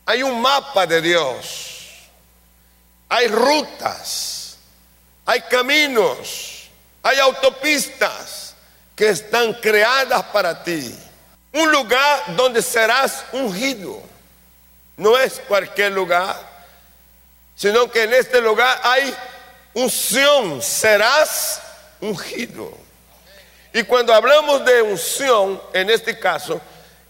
Hay 0.04 0.24
un 0.24 0.40
mapa 0.40 0.84
de 0.84 1.00
Dios, 1.00 2.08
hay 3.08 3.28
rutas, 3.28 4.37
hay 5.28 5.42
caminos, 5.42 6.70
hay 7.02 7.18
autopistas 7.18 8.54
que 8.96 9.10
están 9.10 9.52
creadas 9.52 10.22
para 10.24 10.64
ti. 10.64 10.98
Un 11.52 11.70
lugar 11.70 12.34
donde 12.34 12.62
serás 12.62 13.26
ungido. 13.32 14.02
No 14.96 15.18
es 15.18 15.38
cualquier 15.46 15.92
lugar, 15.92 16.34
sino 17.54 17.90
que 17.90 18.04
en 18.04 18.14
este 18.14 18.40
lugar 18.40 18.80
hay 18.82 19.14
unción, 19.74 20.62
serás 20.62 21.60
ungido. 22.00 22.72
Y 23.74 23.82
cuando 23.82 24.14
hablamos 24.14 24.64
de 24.64 24.80
unción, 24.80 25.60
en 25.74 25.90
este 25.90 26.18
caso, 26.18 26.58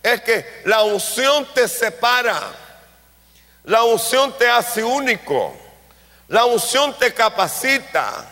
es 0.02 0.20
que 0.22 0.62
la 0.64 0.83
unción 0.83 1.46
te 1.54 1.68
separa, 1.68 2.42
la 3.62 3.85
unción 3.85 4.37
te 4.37 4.48
hace 4.48 4.83
único, 4.83 5.57
la 6.28 6.44
unción 6.44 6.94
te 6.98 7.12
capacita, 7.12 8.24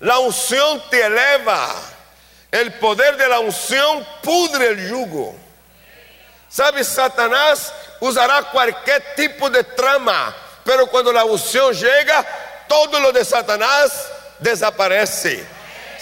la 0.00 0.18
unción 0.18 0.82
te 0.90 1.04
eleva, 1.04 1.68
el 2.50 2.72
poder 2.74 3.16
de 3.16 3.28
la 3.28 3.40
unción 3.40 4.06
pudre 4.22 4.68
el 4.68 4.88
yugo. 4.88 5.36
¿Sabes? 6.48 6.86
Satanás 6.86 7.72
usará 8.00 8.42
cualquier 8.44 9.14
tipo 9.16 9.50
de 9.50 9.64
trama 9.64 10.34
pero 10.64 10.86
cuando 10.86 11.12
la 11.12 11.24
unción 11.24 11.74
llega, 11.74 12.24
todo 12.66 12.98
lo 12.98 13.12
de 13.12 13.24
Satanás 13.24 14.08
desaparece. 14.38 15.46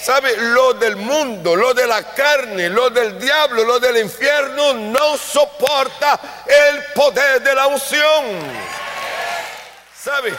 ¿Sabe? 0.01 0.37
Lo 0.37 0.75
del 0.75 0.97
mundo, 0.97 1.55
lo 1.55 1.75
de 1.75 1.87
la 1.87 2.03
carne, 2.03 2.69
lo 2.69 2.91
del 2.91 3.21
diablo, 3.21 3.65
lo 3.65 3.79
del 3.79 3.99
infierno 3.99 4.75
no 4.75 5.17
soporta 5.17 6.19
el 6.47 6.85
poder 6.93 7.41
de 7.43 7.55
la 7.55 7.67
unción. 7.67 8.25
¿Sabe? 9.97 10.35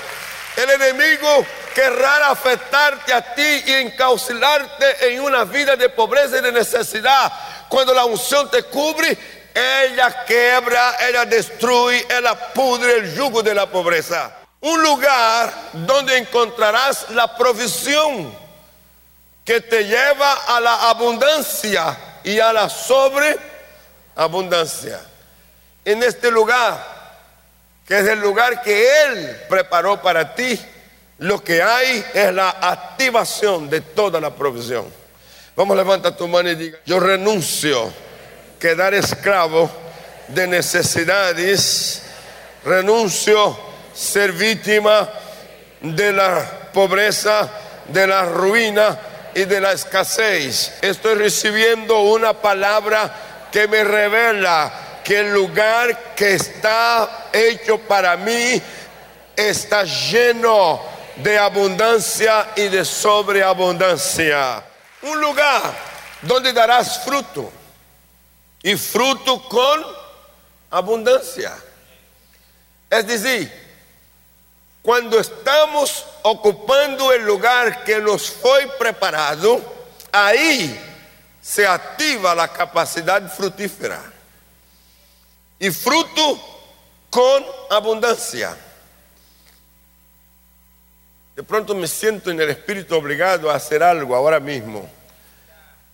El 0.56 0.70
enemigo 0.70 1.46
querrá 1.74 2.30
afectarte 2.30 3.12
a 3.13 3.34
ti 3.34 3.63
y 3.66 3.74
encaucilarte 3.74 5.10
en 5.10 5.22
una 5.22 5.44
vida 5.46 5.76
de 5.76 5.89
pobreza 5.89 6.38
y 6.38 6.42
de 6.42 6.52
necesidad. 6.52 7.34
Cuando 7.68 7.92
la 7.94 8.06
unción 8.06 8.52
te 8.52 8.62
cubre, 8.63 9.18
ella 9.54 10.26
quebra, 10.26 10.98
ella 11.08 11.26
destruye, 11.26 12.06
ella 12.10 12.36
pudre 12.54 12.98
el 12.98 13.16
yugo 13.16 13.42
de 13.42 13.56
la 13.56 13.66
pobreza. 13.66 14.32
Un 14.62 14.84
lugar 14.84 15.52
donde 15.74 16.18
encontrarás 16.18 17.10
la 17.10 17.36
provisión 17.36 18.44
que 19.44 19.60
te 19.62 19.86
lleva 19.86 20.34
a 20.48 20.60
la 20.60 20.89
abundancia 20.89 21.98
y 22.24 22.39
a 22.39 22.54
la 22.54 22.70
sobreabundancia. 22.70 25.02
En 25.84 26.04
este 26.04 26.30
lugar, 26.32 26.92
que 27.88 28.00
es 28.00 28.08
el 28.08 28.19
lugar 28.19 28.62
que 28.62 29.04
Él 29.04 29.38
preparó 29.50 30.02
para 30.02 30.34
ti, 30.36 30.60
lo 31.19 31.43
que 31.43 31.62
hay 31.62 32.04
es 32.13 32.34
la 32.34 32.50
activación 32.50 33.69
de 33.69 33.82
toda 33.82 34.19
la 34.19 34.34
provisión. 34.34 34.86
Vamos, 35.56 35.78
levanta 35.78 36.15
tu 36.15 36.28
mano 36.28 36.50
y 36.50 36.56
diga, 36.56 36.80
yo 36.86 37.00
renuncio 37.00 37.93
quedar 38.60 38.93
esclavo 38.93 39.69
de 40.30 40.48
necesidades, 40.48 42.02
renuncio 42.65 43.58
ser 43.93 44.32
víctima 44.32 45.10
de 45.82 46.12
la 46.12 46.69
pobreza, 46.74 47.50
de 47.88 48.08
la 48.08 48.24
ruina 48.24 48.98
y 49.36 49.46
de 49.46 49.62
la 49.62 49.74
escasez. 49.74 50.74
Estoy 50.82 51.15
recibiendo 51.15 52.00
una 52.02 52.34
palabra 52.34 53.50
que 53.52 53.67
me 53.67 53.84
revela 53.84 54.72
que 55.04 55.20
el 55.20 55.34
lugar 55.34 56.16
que 56.16 56.36
está 56.36 57.28
hecho 57.34 57.78
para 57.80 58.16
mí 58.16 58.62
está 59.36 59.84
lleno 59.84 60.82
de 61.18 61.38
abundancia 61.38 62.52
y 62.56 62.68
de 62.70 62.86
sobreabundancia. 62.86 64.63
Un 65.02 65.20
lugar 65.20 65.62
donde 66.22 66.54
darás 66.54 67.04
fruto 67.04 67.52
y 68.62 68.76
fruto 68.76 69.48
con 69.50 69.86
abundancia. 70.72 71.54
Es 72.89 73.06
decir, 73.06 73.52
cuando 74.82 75.20
estamos 75.20 76.06
ocupando 76.24 77.12
el 77.12 77.24
lugar 77.26 77.84
que 77.84 78.00
nos 78.00 78.30
fue 78.30 78.68
preparado, 78.80 79.62
ahí 80.12 80.80
se 81.42 81.68
activa 81.68 82.34
la 82.34 82.48
capacidad 82.48 83.30
frutífera. 83.34 84.12
Y 85.63 85.71
fruto 85.71 86.41
con 87.10 87.45
abundancia. 87.69 88.54
De 91.38 91.41
pronto 91.41 91.73
me 91.73 91.88
siento 91.88 92.30
en 92.32 92.41
el 92.41 92.49
espíritu 92.49 92.97
obligado 92.97 93.49
a 93.49 93.56
hacer 93.56 93.82
algo 93.82 94.13
ahora 94.13 94.41
mismo, 94.41 94.89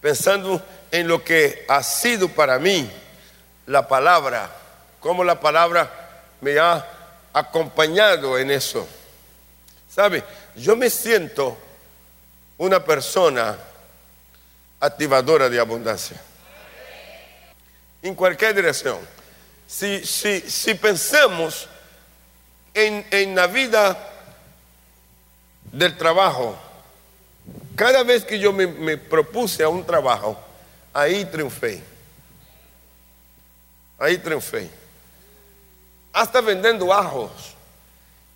pensando 0.01 0.59
en 0.89 1.07
lo 1.07 1.23
que 1.23 1.67
ha 1.67 1.83
sido 1.83 2.29
para 2.29 2.57
mí 2.57 2.89
la 3.67 3.87
palabra, 3.87 4.49
cómo 4.99 5.23
la 5.23 5.39
palabra 5.39 6.23
me 6.41 6.57
ha 6.57 6.83
acompañado 7.31 8.39
en 8.39 8.49
eso. 8.49 8.87
¿Sabe? 9.87 10.23
Yo 10.55 10.75
me 10.75 10.89
siento 10.89 11.55
una 12.57 12.83
persona 12.83 13.55
activadora 14.79 15.47
de 15.47 15.59
abundancia. 15.59 16.19
en 18.01 18.15
cualquier 18.15 18.55
dirección. 18.55 19.18
Si, 19.69 20.03
si, 20.03 20.41
si 20.41 20.73
pensamos 20.73 21.69
en, 22.73 23.05
en 23.11 23.35
la 23.35 23.45
vida 23.45 23.95
del 25.71 25.95
trabajo, 25.95 26.57
cada 27.75 28.01
vez 28.01 28.25
que 28.25 28.39
yo 28.39 28.51
me, 28.51 28.65
me 28.65 28.97
propuse 28.97 29.61
a 29.61 29.69
un 29.69 29.85
trabajo, 29.85 30.39
ahí 30.91 31.23
triunfé. 31.25 31.83
Ahí 33.99 34.17
triunfé. 34.17 34.67
Hasta 36.13 36.41
vendiendo 36.41 36.91
ajos, 36.91 37.31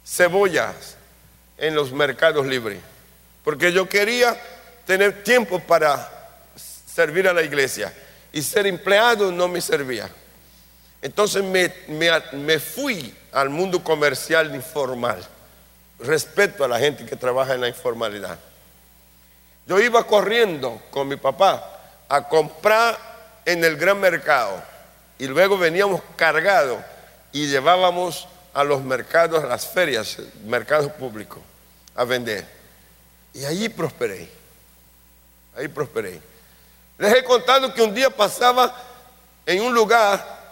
cebollas 0.05 0.97
en 1.57 1.73
los 1.73 1.91
mercados 1.91 2.45
libres. 2.45 2.79
Porque 3.43 3.73
yo 3.73 3.89
quería 3.89 4.39
tener 4.85 5.23
tiempo 5.23 5.59
para 5.59 6.11
servir 6.55 7.27
a 7.27 7.33
la 7.33 7.41
iglesia. 7.41 7.91
Y 8.31 8.43
ser 8.43 8.67
empleado 8.67 9.31
no 9.31 9.47
me 9.47 9.61
servía. 9.61 10.11
Entonces 11.03 11.43
me, 11.43 11.69
me, 12.31 12.59
fui 12.59 13.13
al 13.33 13.49
mundo 13.49 13.83
comercial 13.83 14.55
informal. 14.55 15.21
Respeto 15.99 16.63
a 16.63 16.67
la 16.69 16.79
gente 16.79 17.05
que 17.05 17.17
trabaja 17.17 17.53
en 17.53 17.59
la 17.59 17.67
informalidad. 17.67 18.39
Yo 19.67 19.81
iba 19.81 20.07
corriendo 20.07 20.81
con 20.91 21.09
mi 21.09 21.17
papá 21.17 21.81
a 22.07 22.25
comprar 22.29 22.97
en 23.43 23.65
el 23.65 23.75
gran 23.75 23.99
mercado 23.99 24.63
y 25.19 25.27
luego 25.27 25.57
veníamos 25.57 26.01
cargados 26.15 26.79
y 27.33 27.47
llevábamos 27.47 28.25
a 28.53 28.63
los 28.63 28.81
mercados, 28.81 29.43
a 29.43 29.47
las 29.47 29.67
ferias, 29.67 30.17
mercados 30.45 30.89
públicos, 30.93 31.39
a 31.95 32.05
vender. 32.05 32.47
Y 33.33 33.43
allí 33.43 33.67
prosperé. 33.67 34.29
Ahí 35.57 35.67
prosperé. 35.67 36.21
Les 36.97 37.13
he 37.13 37.23
contado 37.25 37.73
que 37.73 37.81
un 37.81 37.93
día 37.93 38.09
pasaba 38.09 38.73
en 39.45 39.61
un 39.63 39.73
lugar 39.73 40.42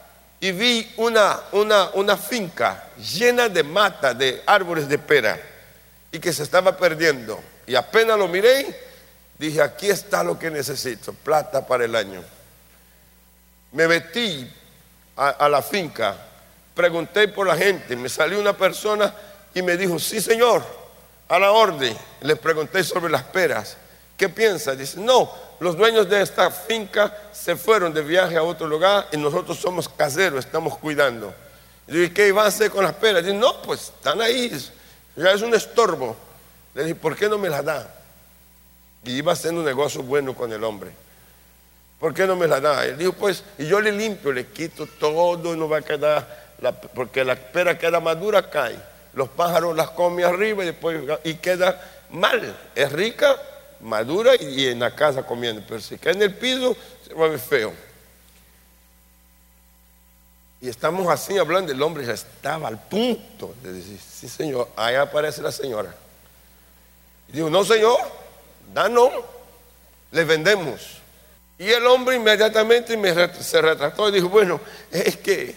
y 0.41 0.51
vi 0.51 0.91
una, 0.97 1.39
una, 1.51 1.91
una 1.93 2.17
finca 2.17 2.87
llena 2.97 3.47
de 3.47 3.61
mata, 3.61 4.15
de 4.15 4.41
árboles 4.47 4.89
de 4.89 4.97
pera, 4.97 5.39
y 6.11 6.19
que 6.19 6.33
se 6.33 6.41
estaba 6.41 6.75
perdiendo. 6.75 7.39
Y 7.67 7.75
apenas 7.75 8.17
lo 8.17 8.27
miré, 8.27 8.75
dije, 9.37 9.61
aquí 9.61 9.87
está 9.87 10.23
lo 10.23 10.39
que 10.39 10.49
necesito, 10.49 11.13
plata 11.13 11.65
para 11.65 11.85
el 11.85 11.95
año. 11.95 12.23
Me 13.71 13.87
metí 13.87 14.51
a, 15.15 15.47
la 15.47 15.61
finca, 15.61 16.17
pregunté 16.73 17.27
por 17.27 17.45
la 17.45 17.55
gente, 17.55 17.95
me 17.95 18.09
salió 18.09 18.39
una 18.39 18.57
persona 18.57 19.13
y 19.53 19.61
me 19.61 19.77
dijo, 19.77 19.99
sí 19.99 20.19
señor, 20.19 20.65
a 21.29 21.37
la 21.37 21.51
orden. 21.51 21.95
Les 22.21 22.39
pregunté 22.39 22.83
sobre 22.83 23.11
las 23.11 23.23
peras. 23.23 23.77
¿Qué 24.21 24.29
piensa? 24.29 24.75
Dice, 24.75 24.99
no, 24.99 25.31
los 25.59 25.75
dueños 25.75 26.07
de 26.07 26.21
esta 26.21 26.51
finca 26.51 27.11
se 27.33 27.55
fueron 27.55 27.91
de 27.91 28.03
viaje 28.03 28.37
a 28.37 28.43
otro 28.43 28.67
lugar 28.67 29.07
y 29.11 29.17
nosotros 29.17 29.57
somos 29.57 29.89
caseros, 29.89 30.45
estamos 30.45 30.77
cuidando. 30.77 31.33
Y 31.87 31.93
dije, 31.93 32.13
¿qué 32.13 32.27
iban 32.27 32.45
a 32.45 32.49
hacer 32.49 32.69
con 32.69 32.83
las 32.83 32.93
peras? 32.93 33.23
Dice, 33.25 33.35
no, 33.35 33.63
pues 33.63 33.85
están 33.85 34.21
ahí, 34.21 34.55
ya 35.15 35.31
es 35.31 35.41
un 35.41 35.55
estorbo. 35.55 36.15
Le 36.75 36.83
dije, 36.83 36.93
¿por 36.93 37.15
qué 37.15 37.27
no 37.27 37.39
me 37.39 37.49
las 37.49 37.65
da? 37.65 37.91
Y 39.03 39.13
iba 39.13 39.33
haciendo 39.33 39.61
un 39.61 39.65
negocio 39.65 40.03
bueno 40.03 40.35
con 40.35 40.53
el 40.53 40.63
hombre. 40.63 40.91
¿Por 41.99 42.13
qué 42.13 42.27
no 42.27 42.35
me 42.35 42.45
las 42.45 42.61
da? 42.61 42.85
Él 42.85 42.99
dijo, 42.99 43.13
pues, 43.13 43.43
y 43.57 43.65
yo 43.65 43.81
le 43.81 43.91
limpio, 43.91 44.31
le 44.31 44.45
quito 44.45 44.85
todo, 44.85 45.55
no 45.55 45.67
va 45.67 45.79
a 45.79 45.81
quedar, 45.81 46.53
porque 46.93 47.25
la 47.25 47.35
pera 47.35 47.75
queda 47.75 47.99
madura, 47.99 48.51
cae. 48.51 48.77
Los 49.15 49.29
pájaros 49.29 49.75
las 49.75 49.89
comen 49.89 50.25
arriba 50.25 50.61
y 50.61 50.67
después, 50.67 51.01
y 51.23 51.33
queda 51.33 51.81
mal. 52.11 52.55
Es 52.75 52.91
rica, 52.91 53.35
madura 53.81 54.35
y 54.39 54.67
en 54.67 54.79
la 54.79 54.95
casa 54.95 55.23
comiendo, 55.23 55.63
pero 55.67 55.81
si 55.81 55.97
cae 55.97 56.13
en 56.13 56.21
el 56.21 56.35
piso 56.35 56.75
se 57.05 57.13
va 57.13 57.37
feo. 57.37 57.73
Y 60.61 60.69
estamos 60.69 61.09
así 61.09 61.37
hablando, 61.37 61.71
el 61.71 61.81
hombre 61.81 62.05
ya 62.05 62.13
estaba 62.13 62.67
al 62.67 62.79
punto 62.79 63.55
de 63.63 63.73
decir, 63.73 63.99
sí 63.99 64.29
señor, 64.29 64.69
ahí 64.75 64.95
aparece 64.95 65.41
la 65.41 65.51
señora. 65.51 65.93
Y 67.29 67.31
digo, 67.33 67.49
no 67.49 67.65
señor, 67.65 67.97
danos, 68.71 69.11
le 70.11 70.23
vendemos. 70.23 70.99
Y 71.57 71.69
el 71.69 71.85
hombre 71.87 72.15
inmediatamente 72.15 72.95
se 73.41 73.61
retrató 73.61 74.09
y 74.09 74.11
dijo, 74.11 74.29
bueno, 74.29 74.61
es 74.91 75.17
que, 75.17 75.55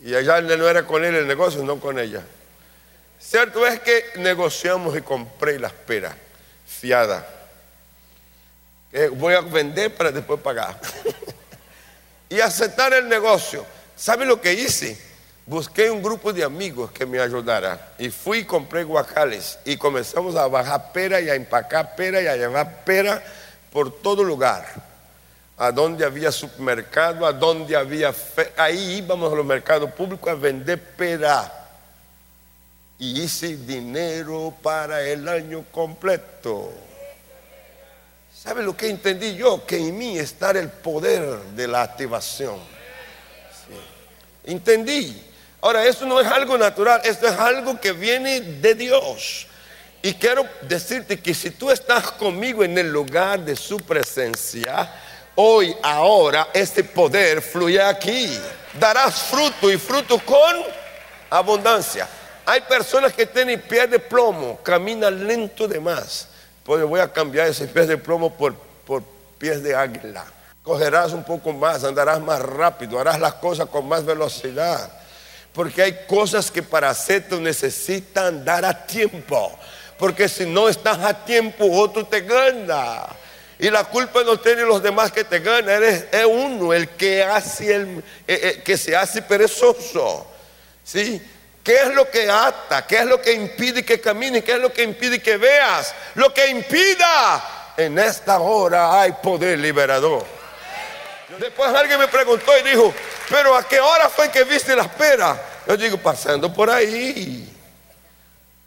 y 0.00 0.14
allá 0.14 0.40
no 0.42 0.68
era 0.68 0.86
con 0.86 1.04
él 1.04 1.14
el 1.14 1.26
negocio, 1.26 1.62
no 1.62 1.80
con 1.80 1.98
ella. 1.98 2.22
Cierto 3.18 3.66
es 3.66 3.80
que 3.80 4.04
negociamos 4.16 4.96
y 4.96 5.00
compré 5.00 5.58
la 5.58 5.68
espera 5.68 6.14
fiada 8.90 9.10
voy 9.10 9.34
a 9.34 9.40
vender 9.40 9.94
para 9.94 10.10
después 10.10 10.40
pagar. 10.40 10.78
y 12.28 12.40
aceptar 12.40 12.92
el 12.92 13.08
negocio. 13.08 13.64
¿Sabe 13.96 14.24
lo 14.24 14.40
que 14.40 14.52
hice? 14.52 14.98
Busqué 15.46 15.90
un 15.90 16.02
grupo 16.02 16.32
de 16.32 16.44
amigos 16.44 16.90
que 16.92 17.06
me 17.06 17.18
ayudara 17.18 17.94
y 17.98 18.10
fui 18.10 18.40
y 18.40 18.44
compré 18.44 18.84
guacales 18.84 19.58
y 19.64 19.78
comenzamos 19.78 20.36
a 20.36 20.46
bajar 20.46 20.92
pera 20.92 21.20
y 21.20 21.30
a 21.30 21.34
empacar 21.34 21.96
pera 21.96 22.20
y 22.20 22.26
a 22.26 22.36
llevar 22.36 22.84
pera 22.84 23.22
por 23.72 23.90
todo 24.02 24.22
lugar. 24.22 24.66
A 25.56 25.72
donde 25.72 26.04
había 26.04 26.30
supermercado, 26.30 27.26
a 27.26 27.32
donde 27.32 27.74
había... 27.74 28.14
Ahí 28.56 28.98
íbamos 28.98 29.32
a 29.32 29.36
los 29.36 29.44
mercados 29.44 29.90
públicos 29.92 30.28
a 30.28 30.34
vender 30.34 30.80
pera. 30.80 31.52
Y 32.98 33.22
hice 33.22 33.56
dinero 33.56 34.54
para 34.62 35.02
el 35.02 35.26
año 35.26 35.64
completo. 35.72 36.87
¿Sabe 38.40 38.62
lo 38.62 38.76
que 38.76 38.88
entendí 38.88 39.34
yo? 39.34 39.66
Que 39.66 39.78
en 39.78 39.98
mí 39.98 40.16
está 40.16 40.52
el 40.52 40.68
poder 40.68 41.22
de 41.56 41.66
la 41.66 41.82
activación. 41.82 42.56
Entendí. 44.44 45.24
Ahora, 45.60 45.84
eso 45.84 46.06
no 46.06 46.20
es 46.20 46.26
algo 46.28 46.56
natural, 46.56 47.00
esto 47.02 47.26
es 47.26 47.36
algo 47.36 47.80
que 47.80 47.90
viene 47.90 48.40
de 48.40 48.76
Dios. 48.76 49.48
Y 50.02 50.14
quiero 50.14 50.46
decirte 50.62 51.18
que 51.18 51.34
si 51.34 51.50
tú 51.50 51.68
estás 51.72 52.12
conmigo 52.12 52.62
en 52.62 52.78
el 52.78 52.92
lugar 52.92 53.40
de 53.40 53.56
su 53.56 53.76
presencia, 53.78 54.88
hoy, 55.34 55.74
ahora, 55.82 56.50
este 56.54 56.84
poder 56.84 57.42
fluye 57.42 57.82
aquí. 57.82 58.38
Darás 58.78 59.20
fruto 59.20 59.68
y 59.68 59.76
fruto 59.76 60.20
con 60.24 60.62
abundancia. 61.28 62.08
Hay 62.46 62.60
personas 62.60 63.12
que 63.12 63.26
tienen 63.26 63.60
pie 63.62 63.88
de 63.88 63.98
plomo, 63.98 64.60
caminan 64.62 65.26
lento 65.26 65.66
de 65.66 65.80
más 65.80 66.28
pues 66.68 66.84
voy 66.84 67.00
a 67.00 67.10
cambiar 67.10 67.48
ese 67.48 67.66
pies 67.66 67.88
de 67.88 67.96
plomo 67.96 68.36
por, 68.36 68.54
por 68.84 69.02
pies 69.38 69.62
de 69.62 69.74
águila. 69.74 70.22
Cogerás 70.62 71.14
un 71.14 71.24
poco 71.24 71.50
más, 71.54 71.82
andarás 71.82 72.20
más 72.20 72.42
rápido, 72.42 73.00
harás 73.00 73.18
las 73.18 73.32
cosas 73.32 73.70
con 73.70 73.88
más 73.88 74.04
velocidad. 74.04 74.92
Porque 75.54 75.80
hay 75.80 76.00
cosas 76.06 76.50
que 76.50 76.62
para 76.62 76.90
hacerlo 76.90 77.40
necesitan 77.40 78.44
dar 78.44 78.66
a 78.66 78.84
tiempo. 78.84 79.58
Porque 79.98 80.28
si 80.28 80.44
no 80.44 80.68
estás 80.68 80.98
a 80.98 81.24
tiempo, 81.24 81.64
otro 81.72 82.04
te 82.04 82.20
gana. 82.20 83.06
Y 83.58 83.70
la 83.70 83.84
culpa 83.84 84.22
no 84.22 84.38
tiene 84.38 84.60
los 84.60 84.82
demás 84.82 85.10
que 85.10 85.24
te 85.24 85.38
ganan, 85.38 85.70
eres 85.70 86.04
es 86.12 86.26
uno 86.26 86.74
el 86.74 86.90
que 86.90 87.22
hace 87.22 87.74
el, 87.76 87.98
eh, 87.98 88.02
eh, 88.26 88.62
que 88.62 88.76
se 88.76 88.94
hace 88.94 89.22
perezoso. 89.22 90.26
¿Sí? 90.84 91.18
¿Qué 91.68 91.82
es 91.82 91.94
lo 91.94 92.10
que 92.10 92.30
ata? 92.30 92.86
¿Qué 92.86 92.96
es 92.96 93.04
lo 93.04 93.20
que 93.20 93.30
impide 93.30 93.84
que 93.84 94.00
camines? 94.00 94.42
¿Qué 94.42 94.52
es 94.52 94.58
lo 94.58 94.72
que 94.72 94.82
impide 94.82 95.20
que 95.20 95.36
veas? 95.36 95.94
Lo 96.14 96.32
que 96.32 96.48
impida. 96.48 97.74
En 97.76 97.98
esta 97.98 98.40
hora 98.40 99.02
hay 99.02 99.12
poder 99.12 99.58
liberador. 99.58 100.24
Después 101.38 101.68
alguien 101.74 101.98
me 101.98 102.08
preguntó 102.08 102.56
y 102.56 102.62
dijo, 102.70 102.94
pero 103.28 103.54
¿a 103.54 103.68
qué 103.68 103.80
hora 103.80 104.08
fue 104.08 104.30
que 104.30 104.44
viste 104.44 104.74
la 104.74 104.84
espera? 104.84 105.38
Yo 105.66 105.76
digo, 105.76 105.98
pasando 105.98 106.50
por 106.50 106.70
ahí. 106.70 107.54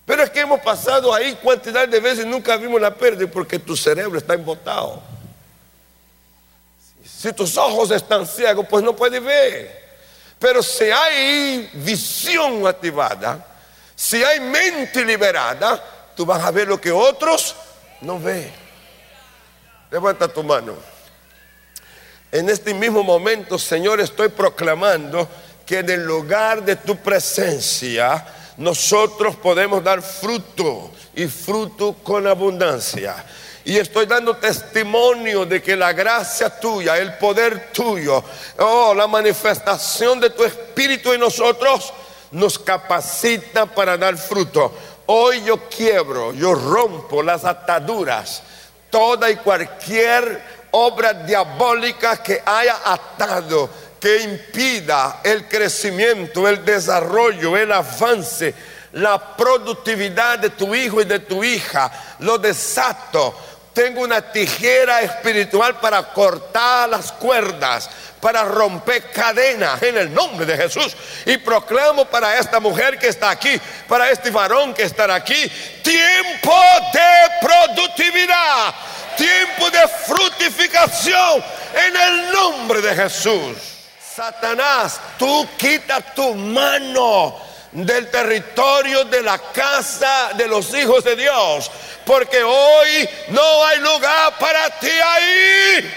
Pero 0.05 0.21
es 0.21 0.29
que 0.29 0.41
hemos 0.41 0.59
pasado 0.59 1.11
ahí 1.11 1.35
cantidad 1.43 1.87
de 1.87 1.99
veces 1.99 2.23
y 2.23 2.27
nunca 2.27 2.55
vimos 2.55 2.79
la 2.79 2.93
pérdida 2.93 3.27
porque 3.31 3.57
tu 3.57 3.75
cerebro 3.75 4.19
está 4.19 4.35
embotado. 4.35 5.01
Si 7.03 7.33
tus 7.33 7.57
ojos 7.57 7.89
están 7.89 8.27
ciegos, 8.27 8.63
pues 8.69 8.83
no 8.83 8.95
puedes 8.95 9.23
ver. 9.23 9.80
Pero 10.41 10.63
si 10.63 10.85
hay 10.85 11.69
visión 11.71 12.65
activada, 12.65 13.45
si 13.95 14.23
hay 14.23 14.39
mente 14.39 15.05
liberada, 15.05 15.79
tú 16.15 16.25
vas 16.25 16.43
a 16.43 16.49
ver 16.49 16.67
lo 16.67 16.81
que 16.81 16.91
otros 16.91 17.55
no 18.01 18.19
ven. 18.19 18.51
Levanta 19.91 20.27
tu 20.27 20.41
mano. 20.41 20.73
En 22.31 22.49
este 22.49 22.73
mismo 22.73 23.03
momento, 23.03 23.59
Señor, 23.59 24.01
estoy 24.01 24.29
proclamando 24.29 25.29
que 25.63 25.77
en 25.77 25.89
el 25.91 26.03
lugar 26.03 26.63
de 26.63 26.75
tu 26.75 26.95
presencia 26.95 28.25
nosotros 28.57 29.35
podemos 29.35 29.83
dar 29.83 30.01
fruto 30.01 30.91
y 31.13 31.27
fruto 31.27 31.93
con 32.01 32.25
abundancia. 32.25 33.23
Y 33.63 33.77
estoy 33.77 34.07
dando 34.07 34.37
testimonio 34.37 35.45
de 35.45 35.61
que 35.61 35.75
la 35.75 35.93
gracia 35.93 36.49
tuya, 36.49 36.97
el 36.97 37.13
poder 37.13 37.71
tuyo, 37.71 38.23
oh, 38.57 38.93
la 38.95 39.07
manifestación 39.07 40.19
de 40.19 40.31
tu 40.31 40.43
espíritu 40.43 41.13
en 41.13 41.19
nosotros 41.19 41.93
nos 42.31 42.57
capacita 42.57 43.65
para 43.65 43.97
dar 43.97 44.17
fruto. 44.17 44.73
Hoy 45.05 45.43
yo 45.43 45.69
quiebro, 45.69 46.33
yo 46.33 46.55
rompo 46.55 47.21
las 47.21 47.45
ataduras, 47.45 48.41
toda 48.89 49.29
y 49.29 49.35
cualquier 49.37 50.41
obra 50.71 51.13
diabólica 51.13 52.23
que 52.23 52.41
haya 52.45 52.77
atado 52.85 53.69
que 54.01 54.21
impida 54.23 55.19
el 55.23 55.47
crecimiento, 55.47 56.47
el 56.47 56.65
desarrollo, 56.65 57.55
el 57.55 57.71
avance, 57.71 58.53
la 58.93 59.37
productividad 59.37 60.39
de 60.39 60.49
tu 60.49 60.73
hijo 60.73 61.01
y 61.01 61.05
de 61.05 61.19
tu 61.19 61.43
hija, 61.43 62.15
lo 62.19 62.39
desato. 62.39 63.35
Tengo 63.81 64.01
una 64.01 64.21
tijera 64.21 65.01
espiritual 65.01 65.79
para 65.79 66.03
cortar 66.03 66.87
las 66.87 67.11
cuerdas, 67.13 67.89
para 68.21 68.43
romper 68.43 69.09
cadenas 69.09 69.81
en 69.81 69.97
el 69.97 70.13
nombre 70.13 70.45
de 70.45 70.55
Jesús. 70.55 70.95
Y 71.25 71.37
proclamo 71.37 72.05
para 72.05 72.37
esta 72.37 72.59
mujer 72.59 72.99
que 72.99 73.07
está 73.07 73.31
aquí, 73.31 73.59
para 73.87 74.11
este 74.11 74.29
varón 74.29 74.75
que 74.75 74.83
está 74.83 75.11
aquí, 75.15 75.51
tiempo 75.81 76.55
de 76.93 77.47
productividad, 77.47 78.75
tiempo 79.17 79.71
de 79.71 79.87
fructificación 80.05 81.43
en 81.73 81.97
el 81.97 82.31
nombre 82.31 82.81
de 82.81 82.93
Jesús. 82.93 83.57
Satanás, 84.15 84.99
tú 85.17 85.47
quita 85.57 86.01
tu 86.01 86.35
mano 86.35 87.35
del 87.71 88.09
territorio 88.09 89.05
de 89.05 89.21
la 89.21 89.37
casa 89.37 90.31
de 90.35 90.47
los 90.47 90.73
hijos 90.73 91.03
de 91.03 91.15
Dios, 91.15 91.71
porque 92.05 92.43
hoy 92.43 93.09
no 93.29 93.65
hay 93.65 93.79
lugar 93.79 94.37
para 94.39 94.69
ti 94.79 94.89
ahí. 94.89 95.91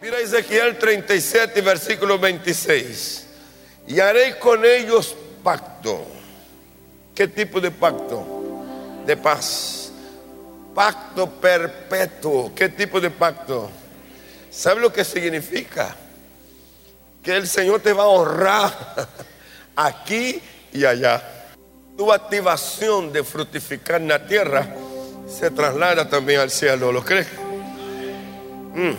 Mira 0.00 0.18
Ezequiel 0.18 0.78
37, 0.78 1.60
versículo 1.60 2.18
26. 2.18 3.26
Y 3.88 4.00
haré 4.00 4.38
con 4.38 4.64
ellos 4.64 5.14
pacto. 5.42 6.06
¿Qué 7.14 7.28
tipo 7.28 7.60
de 7.60 7.70
pacto? 7.70 8.64
De 9.04 9.16
paz. 9.16 9.90
Pacto 10.74 11.28
perpetuo. 11.28 12.52
¿Qué 12.54 12.68
tipo 12.68 13.00
de 13.00 13.10
pacto? 13.10 13.70
¿Sabe 14.50 14.80
lo 14.80 14.92
que 14.92 15.04
significa? 15.04 15.96
Que 17.22 17.36
el 17.36 17.48
Señor 17.48 17.80
te 17.80 17.92
va 17.92 18.04
a 18.04 18.08
honrar 18.08 19.08
aquí 19.76 20.40
y 20.72 20.84
allá. 20.84 21.22
Tu 21.96 22.12
activación 22.12 23.12
de 23.12 23.24
fructificar 23.24 24.00
en 24.00 24.08
la 24.08 24.26
tierra 24.26 24.74
se 25.28 25.50
traslada 25.50 26.08
también 26.08 26.40
al 26.40 26.50
cielo, 26.50 26.92
¿lo 26.92 27.04
crees? 27.04 27.26
Mm. 28.74 28.94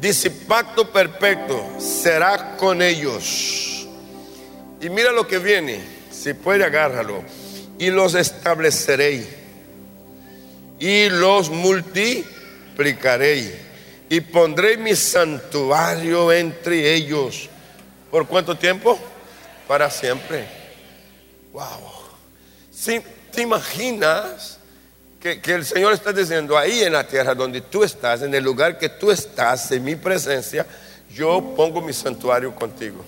Dice, 0.00 0.30
pacto 0.30 0.92
perfecto 0.92 1.66
será 1.78 2.56
con 2.56 2.82
ellos. 2.82 3.88
Y 4.80 4.90
mira 4.90 5.12
lo 5.12 5.26
que 5.26 5.38
viene, 5.38 5.80
si 6.10 6.34
puede 6.34 6.64
agárralo. 6.64 7.24
Y 7.78 7.90
los 7.90 8.14
estableceré. 8.14 9.26
Y 10.78 11.08
los 11.08 11.50
multiplicaré. 11.50 13.64
Y 14.10 14.20
pondré 14.20 14.76
mi 14.76 14.94
santuario 14.94 16.30
entre 16.30 16.92
ellos. 16.92 17.48
¿Por 18.10 18.26
cuánto 18.26 18.58
tiempo? 18.58 18.98
Para 19.66 19.90
siempre. 19.90 20.46
Wow. 21.52 21.64
Si 22.70 23.02
¿Te 23.34 23.42
imaginas 23.42 24.58
que, 25.18 25.40
que, 25.40 25.54
el 25.54 25.64
Señor 25.64 25.92
está 25.92 26.12
diciendo 26.12 26.56
ahí 26.56 26.84
en 26.84 26.92
la 26.92 27.04
tierra 27.04 27.34
donde 27.34 27.62
tú 27.62 27.82
estás, 27.82 28.22
en 28.22 28.32
el 28.32 28.44
lugar 28.44 28.78
que 28.78 28.88
tú 28.88 29.10
estás, 29.10 29.72
en 29.72 29.82
mi 29.82 29.96
presencia, 29.96 30.64
yo 31.12 31.54
pongo 31.56 31.80
mi 31.80 31.92
santuario 31.92 32.54
contigo? 32.54 33.04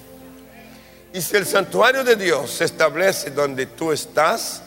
Y 1.14 1.20
si 1.22 1.36
el 1.36 1.46
santuario 1.46 2.02
de 2.02 2.16
Dios 2.16 2.50
se 2.50 2.64
establece 2.64 3.30
donde 3.30 3.66
tú 3.66 3.92
estás, 3.92 4.62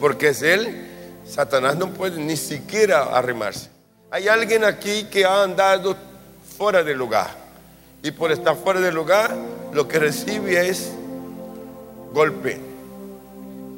porque 0.00 0.28
es 0.28 0.40
Él, 0.40 0.88
Satanás 1.28 1.76
no 1.76 1.92
puede 1.92 2.18
ni 2.18 2.38
siquiera 2.38 3.02
arrimarse. 3.02 3.68
Hay 4.10 4.28
alguien 4.28 4.64
aquí 4.64 5.04
que 5.04 5.26
ha 5.26 5.42
andado 5.42 5.94
fuera 6.56 6.82
del 6.82 6.96
lugar. 6.96 7.30
Y 8.02 8.12
por 8.12 8.32
estar 8.32 8.56
fuera 8.56 8.80
del 8.80 8.94
lugar, 8.94 9.36
lo 9.74 9.86
que 9.86 9.98
recibe 9.98 10.68
es 10.68 10.92
golpe, 12.12 12.58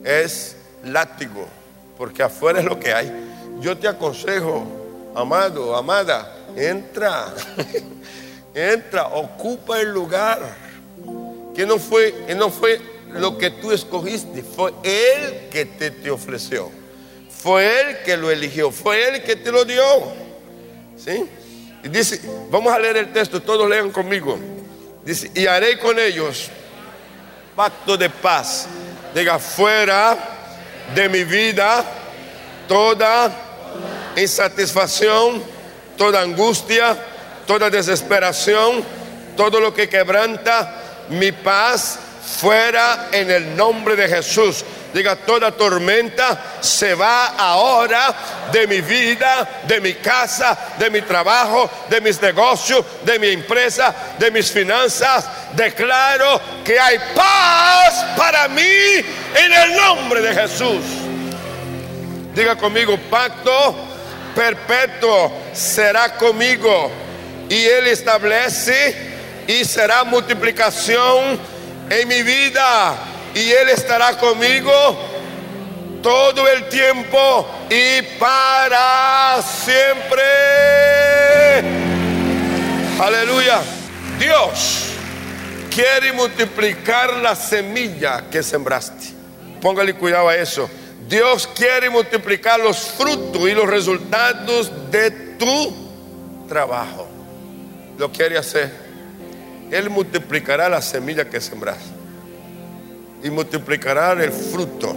es 0.04 0.56
látigo, 0.84 1.48
porque 1.96 2.22
afuera 2.22 2.60
es 2.60 2.64
lo 2.64 2.78
que 2.78 2.92
hay. 2.92 3.12
Yo 3.60 3.76
te 3.78 3.88
aconsejo, 3.88 4.66
amado, 5.14 5.76
amada, 5.76 6.36
entra, 6.56 7.32
entra, 8.54 9.06
ocupa 9.08 9.80
el 9.80 9.92
lugar. 9.92 10.64
Que 11.54 11.64
no 11.64 11.78
fue, 11.78 12.12
que 12.26 12.34
no 12.34 12.50
fue 12.50 12.80
lo 13.12 13.38
que 13.38 13.50
tú 13.50 13.70
escogiste, 13.70 14.42
fue 14.42 14.72
Él 14.82 15.48
que 15.50 15.66
te, 15.66 15.92
te 15.92 16.10
ofreció. 16.10 16.68
Fue 17.30 17.80
Él 17.80 17.98
que 18.04 18.16
lo 18.16 18.30
eligió, 18.30 18.72
fue 18.72 19.08
Él 19.08 19.22
que 19.22 19.36
te 19.36 19.52
lo 19.52 19.64
dio. 19.64 19.82
¿Sí? 20.96 21.24
Y 21.84 21.88
dice, 21.88 22.20
vamos 22.50 22.72
a 22.72 22.78
leer 22.78 22.96
el 22.96 23.12
texto, 23.12 23.40
todos 23.40 23.68
lean 23.68 23.90
conmigo. 23.90 24.36
Dice, 25.04 25.30
y 25.34 25.46
haré 25.46 25.78
con 25.78 25.98
ellos 25.98 26.50
pacto 27.54 27.96
de 27.96 28.10
paz. 28.10 28.66
Diga, 29.14 29.38
fuera 29.38 30.16
de 30.94 31.08
mi 31.08 31.24
vida 31.24 31.84
toda 32.66 33.30
insatisfacción, 34.16 35.42
toda 35.96 36.20
angustia, 36.20 36.96
toda 37.46 37.70
desesperación, 37.70 38.84
todo 39.36 39.60
lo 39.60 39.72
que 39.72 39.88
quebranta 39.88 40.80
mi 41.08 41.32
paz, 41.32 41.98
fuera 42.40 43.08
en 43.12 43.30
el 43.30 43.56
nombre 43.56 43.96
de 43.96 44.08
Jesús. 44.08 44.64
Diga, 44.92 45.16
toda 45.16 45.50
tormenta 45.50 46.40
se 46.60 46.94
va 46.94 47.26
ahora 47.36 48.14
de 48.52 48.66
mi 48.68 48.80
vida, 48.80 49.62
de 49.66 49.80
mi 49.80 49.94
casa, 49.94 50.56
de 50.78 50.88
mi 50.88 51.02
trabajo, 51.02 51.68
de 51.90 52.00
mis 52.00 52.22
negocios, 52.22 52.84
de 53.04 53.18
mi 53.18 53.28
empresa, 53.28 53.92
de 54.18 54.30
mis 54.30 54.52
finanzas. 54.52 55.24
Declaro 55.56 56.40
que 56.64 56.78
hay 56.78 56.98
paz 57.14 58.04
para 58.16 58.48
mí 58.48 58.62
en 58.62 59.52
el 59.52 59.76
nombre 59.76 60.20
de 60.20 60.34
Jesús. 60.34 60.82
Diga 62.34 62.56
conmigo, 62.56 62.98
pacto 63.10 63.76
perpetuo 64.34 65.32
será 65.52 66.14
conmigo. 66.16 66.90
Y 67.48 67.66
Él 67.66 67.86
establece 67.86 68.94
y 69.46 69.64
será 69.64 70.04
multiplicación 70.04 71.38
en 71.90 72.08
mi 72.08 72.22
vida 72.22 72.96
y 73.34 73.50
Él 73.50 73.68
estará 73.68 74.16
conmigo 74.16 74.98
todo 76.02 76.48
el 76.48 76.68
tiempo 76.68 77.46
y 77.70 78.02
para 78.18 79.40
siempre. 79.42 80.22
Aleluya. 82.98 83.60
Dios 84.18 84.93
quiere 85.74 86.12
multiplicar 86.12 87.14
la 87.16 87.34
semilla 87.34 88.30
que 88.30 88.42
sembraste. 88.42 89.08
Póngale 89.60 89.94
cuidado 89.94 90.28
a 90.28 90.36
eso. 90.36 90.70
Dios 91.08 91.48
quiere 91.48 91.90
multiplicar 91.90 92.60
los 92.60 92.78
frutos 92.78 93.48
y 93.48 93.52
los 93.52 93.66
resultados 93.66 94.70
de 94.90 95.10
tu 95.10 96.46
trabajo. 96.48 97.08
Lo 97.98 98.10
quiere 98.12 98.38
hacer. 98.38 98.72
Él 99.70 99.90
multiplicará 99.90 100.68
la 100.68 100.80
semilla 100.80 101.28
que 101.28 101.40
sembraste 101.40 101.92
y 103.22 103.30
multiplicará 103.30 104.12
el 104.12 104.30
fruto. 104.30 104.94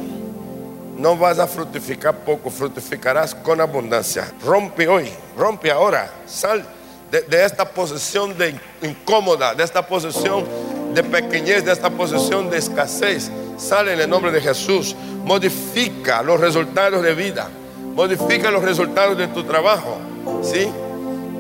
No 0.97 1.17
vas 1.17 1.39
a 1.39 1.47
fructificar 1.47 2.19
poco, 2.19 2.49
fructificarás 2.49 3.33
con 3.33 3.61
abundancia. 3.61 4.31
Rompe 4.43 4.87
hoy, 4.87 5.09
rompe 5.35 5.71
ahora, 5.71 6.11
sal 6.27 6.76
de, 7.11 7.45
esta 7.45 7.65
posición 7.65 8.37
de 8.37 8.59
incómoda, 8.81 9.53
de 9.53 9.63
esta 9.63 9.85
posición 9.85 10.45
de 10.93 11.03
pequeñez, 11.03 11.65
de 11.65 11.71
esta 11.71 11.89
posición 11.89 12.49
de 12.49 12.57
escasez. 12.57 13.31
Sale 13.57 13.93
en 13.93 14.01
el 14.01 14.09
nombre 14.09 14.31
de 14.31 14.41
Jesús. 14.41 14.95
Modifica 15.23 16.21
los 16.21 16.39
resultados 16.39 17.01
de 17.01 17.13
vida. 17.13 17.49
Modifica 17.95 18.51
los 18.51 18.63
resultados 18.63 19.17
de 19.17 19.27
tu 19.27 19.43
trabajo. 19.43 19.97
¿Sí? 20.43 20.69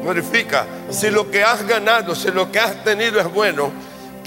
Modifica. 0.03 0.65
Si 0.89 1.09
lo 1.09 1.29
que 1.29 1.43
has 1.43 1.65
ganado, 1.67 2.15
si 2.15 2.31
lo 2.31 2.51
que 2.51 2.59
has 2.59 2.83
tenido 2.83 3.19
es 3.19 3.31
bueno, 3.31 3.71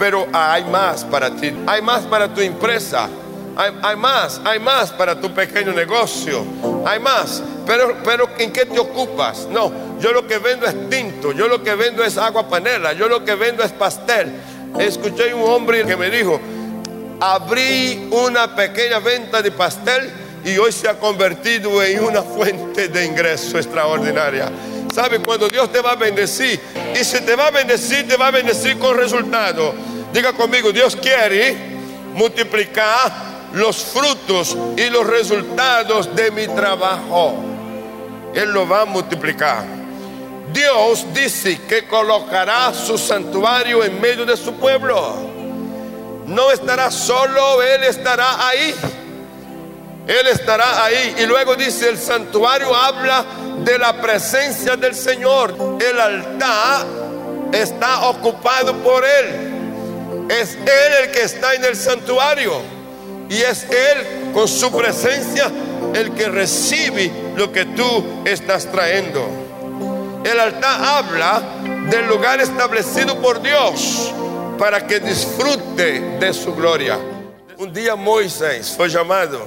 pero 0.00 0.26
hay 0.32 0.64
más 0.64 1.04
para 1.04 1.30
ti, 1.30 1.52
hay 1.66 1.82
más 1.82 2.02
para 2.04 2.32
tu 2.32 2.40
empresa, 2.40 3.06
hay, 3.54 3.96
más, 3.96 4.40
hay 4.44 4.58
más 4.58 4.90
para 4.92 5.20
tu 5.20 5.30
pequeño 5.34 5.72
negocio, 5.72 6.42
hay 6.86 6.98
más, 6.98 7.42
pero, 7.66 7.96
pero 8.02 8.26
¿en 8.38 8.50
qué 8.50 8.64
te 8.64 8.78
ocupas? 8.78 9.46
No, 9.50 9.70
yo 10.00 10.12
lo 10.12 10.26
que 10.26 10.38
vendo 10.38 10.66
es 10.66 10.88
tinto, 10.88 11.32
yo 11.32 11.46
lo 11.46 11.62
que 11.62 11.74
vendo 11.74 12.02
es 12.02 12.16
agua 12.16 12.48
panela, 12.48 12.92
yo 12.94 13.08
lo 13.08 13.24
que 13.24 13.34
vendo 13.34 13.62
es 13.62 13.70
pastel. 13.72 14.32
Escuché 14.78 15.34
un 15.34 15.42
hombre 15.42 15.84
que 15.84 15.96
me 15.96 16.08
dijo, 16.10 16.40
abrí 17.20 18.08
una 18.10 18.54
pequeña 18.56 18.98
venta 18.98 19.42
de 19.42 19.50
pastel 19.50 20.10
y 20.44 20.56
hoy 20.56 20.72
se 20.72 20.88
ha 20.88 20.98
convertido 20.98 21.82
en 21.82 22.02
una 22.02 22.22
fuente 22.22 22.88
de 22.88 23.04
ingreso 23.04 23.58
extraordinaria. 23.58 24.50
¿Sabe 24.94 25.20
cuando 25.20 25.48
Dios 25.48 25.70
te 25.70 25.80
va 25.80 25.92
a 25.92 25.96
bendecir? 25.96 26.58
Y 26.98 27.04
si 27.04 27.20
te 27.20 27.36
va 27.36 27.48
a 27.48 27.50
bendecir, 27.50 28.08
te 28.08 28.16
va 28.16 28.28
a 28.28 28.30
bendecir 28.30 28.78
con 28.78 28.96
resultado. 28.96 29.74
Diga 30.12 30.32
conmigo, 30.32 30.72
Dios 30.72 30.96
quiere 30.96 31.56
multiplicar 32.14 33.12
los 33.52 33.84
frutos 33.84 34.56
y 34.76 34.88
los 34.88 35.06
resultados 35.06 36.14
de 36.16 36.30
mi 36.30 36.46
trabajo. 36.46 37.34
Él 38.34 38.50
lo 38.50 38.66
va 38.66 38.82
a 38.82 38.84
multiplicar. 38.84 39.79
Dios 40.52 41.06
dice 41.12 41.60
que 41.68 41.86
colocará 41.86 42.72
su 42.74 42.98
santuario 42.98 43.84
en 43.84 44.00
medio 44.00 44.24
de 44.24 44.36
su 44.36 44.54
pueblo. 44.54 45.16
No 46.26 46.50
estará 46.50 46.90
solo, 46.90 47.62
Él 47.62 47.84
estará 47.84 48.48
ahí. 48.48 48.74
Él 50.06 50.26
estará 50.26 50.84
ahí. 50.84 51.14
Y 51.18 51.26
luego 51.26 51.54
dice, 51.54 51.88
el 51.88 51.98
santuario 51.98 52.74
habla 52.74 53.24
de 53.64 53.78
la 53.78 54.00
presencia 54.00 54.76
del 54.76 54.94
Señor. 54.94 55.54
El 55.80 56.00
altar 56.00 56.86
está 57.52 58.08
ocupado 58.08 58.74
por 58.78 59.04
Él. 59.04 60.28
Es 60.28 60.54
Él 60.54 60.92
el 61.04 61.10
que 61.10 61.22
está 61.22 61.54
en 61.54 61.64
el 61.64 61.76
santuario. 61.76 62.60
Y 63.28 63.42
es 63.42 63.64
Él 63.64 64.32
con 64.32 64.48
su 64.48 64.70
presencia 64.72 65.50
el 65.94 66.12
que 66.14 66.28
recibe 66.28 67.10
lo 67.36 67.52
que 67.52 67.64
tú 67.64 68.22
estás 68.24 68.66
trayendo. 68.70 69.39
El 70.24 70.38
altar 70.38 70.84
habla 70.84 71.42
del 71.88 72.06
lugar 72.06 72.40
establecido 72.40 73.20
por 73.22 73.40
Dios 73.40 74.12
para 74.58 74.86
que 74.86 75.00
disfrute 75.00 76.18
de 76.18 76.34
su 76.34 76.54
gloria. 76.54 76.98
Un 77.56 77.72
día 77.72 77.96
Moisés 77.96 78.74
fue 78.76 78.90
llamado 78.90 79.40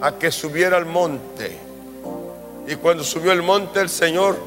a 0.00 0.12
que 0.12 0.32
subiera 0.32 0.78
al 0.78 0.86
monte. 0.86 1.58
Y 2.66 2.76
cuando 2.76 3.04
subió 3.04 3.32
al 3.32 3.42
monte 3.42 3.80
el 3.80 3.90
Señor, 3.90 4.38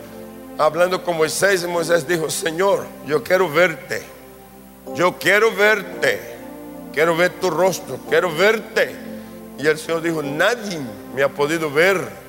hablando 0.58 1.04
con 1.04 1.18
Moisés, 1.18 1.68
Moisés 1.68 2.08
dijo, 2.08 2.32
Señor, 2.32 2.84
yo 3.06 3.24
quiero 3.24 3.48
verte. 3.48 4.02
Yo 4.96 5.16
quiero 5.20 5.54
verte. 5.54 6.20
Quiero 6.92 7.16
ver 7.16 7.34
tu 7.40 7.52
rostro. 7.52 8.00
Quiero 8.10 8.36
verte. 8.36 8.96
Y 9.60 9.68
el 9.68 9.78
Señor 9.78 10.02
dijo, 10.02 10.24
nadie 10.24 10.80
me 11.14 11.22
ha 11.22 11.30
podido 11.30 11.72
ver 11.72 12.27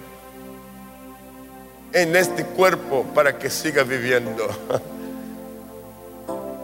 en 1.92 2.16
este 2.16 2.44
cuerpo 2.44 3.05
para 3.14 3.38
que 3.38 3.51
siga 3.51 3.83
viviendo. 3.83 4.48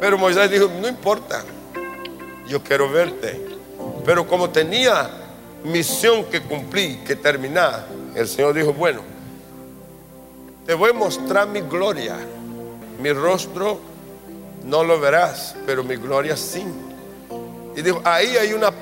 Pero 0.00 0.18
Moisés 0.18 0.50
dijo, 0.50 0.70
no 0.80 0.88
importa, 0.88 1.44
yo 2.46 2.62
quiero 2.62 2.90
verte. 2.90 3.40
Pero 4.04 4.26
como 4.26 4.50
tenía 4.50 5.10
misión 5.64 6.24
que 6.26 6.42
cumplir, 6.42 7.04
que 7.04 7.16
terminar, 7.16 7.86
el 8.14 8.28
Señor 8.28 8.54
dijo, 8.54 8.72
bueno, 8.72 9.00
te 10.66 10.74
voy 10.74 10.90
a 10.90 10.92
mostrar 10.92 11.48
mi 11.48 11.60
gloria. 11.60 12.16
Mi 13.00 13.12
rostro 13.12 13.80
no 14.64 14.84
lo 14.84 15.00
verás, 15.00 15.54
pero 15.66 15.82
mi 15.82 15.96
gloria 15.96 16.36
sí. 16.36 16.64
Y 17.76 17.82
dijo, 17.82 18.00
ahí 18.04 18.36
hay 18.36 18.52
una, 18.52 18.72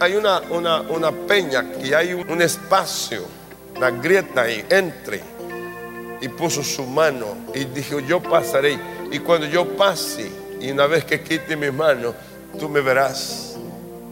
hay, 0.00 0.14
una, 0.14 0.40
una, 0.50 0.80
una, 0.82 1.10
peña 1.10 1.64
y 1.82 1.92
hay 1.92 2.12
un 2.14 2.40
espacio, 2.40 3.24
una 3.76 3.90
grieta 3.90 4.42
ahí, 4.42 4.64
entre. 4.70 5.33
Y 6.24 6.28
puso 6.28 6.64
su 6.64 6.84
mano 6.84 7.36
y 7.54 7.64
dijo, 7.66 8.00
yo 8.00 8.18
pasaré. 8.18 8.78
Y 9.10 9.18
cuando 9.18 9.46
yo 9.46 9.76
pase, 9.76 10.32
y 10.58 10.70
una 10.70 10.86
vez 10.86 11.04
que 11.04 11.22
quite 11.22 11.54
mi 11.54 11.70
mano, 11.70 12.14
tú 12.58 12.66
me 12.66 12.80
verás 12.80 13.56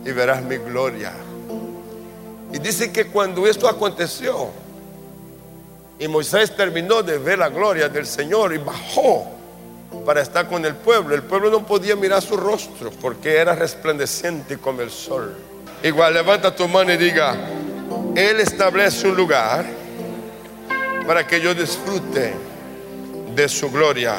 y 0.05 0.11
verás 0.11 0.43
mi 0.43 0.59
gloria. 0.59 1.15
Y 2.53 2.59
dice 2.59 2.93
que 2.93 3.07
cuando 3.07 3.47
esto 3.47 3.67
aconteció, 3.67 4.51
y 5.99 6.07
Moisés 6.07 6.55
terminó 6.55 7.03
de 7.03 7.17
ver 7.17 7.39
la 7.39 7.49
gloria 7.49 7.89
del 7.89 8.05
Señor 8.05 8.53
y 8.53 8.59
bajó 8.59 9.27
para 10.05 10.21
estar 10.21 10.47
con 10.47 10.67
el 10.67 10.75
pueblo, 10.75 11.15
el 11.15 11.23
pueblo 11.23 11.49
no 11.49 11.67
podía 11.67 11.97
mirar 11.97 12.21
su 12.21 12.37
rostro 12.37 12.91
porque 13.01 13.39
era 13.39 13.55
resplandeciente 13.55 14.59
como 14.59 14.83
el 14.83 14.91
sol. 14.91 15.35
Igual 15.83 16.13
levanta 16.13 16.55
tu 16.55 16.69
mano 16.69 16.93
y 16.93 16.99
diga, 16.99 17.35
Él 18.15 18.39
establece 18.39 19.09
un 19.09 19.17
lugar 19.17 19.65
para 21.07 21.27
que 21.27 21.41
yo 21.41 21.55
disfrute 21.55 22.35
de 23.35 23.49
su 23.49 23.71
gloria. 23.71 24.19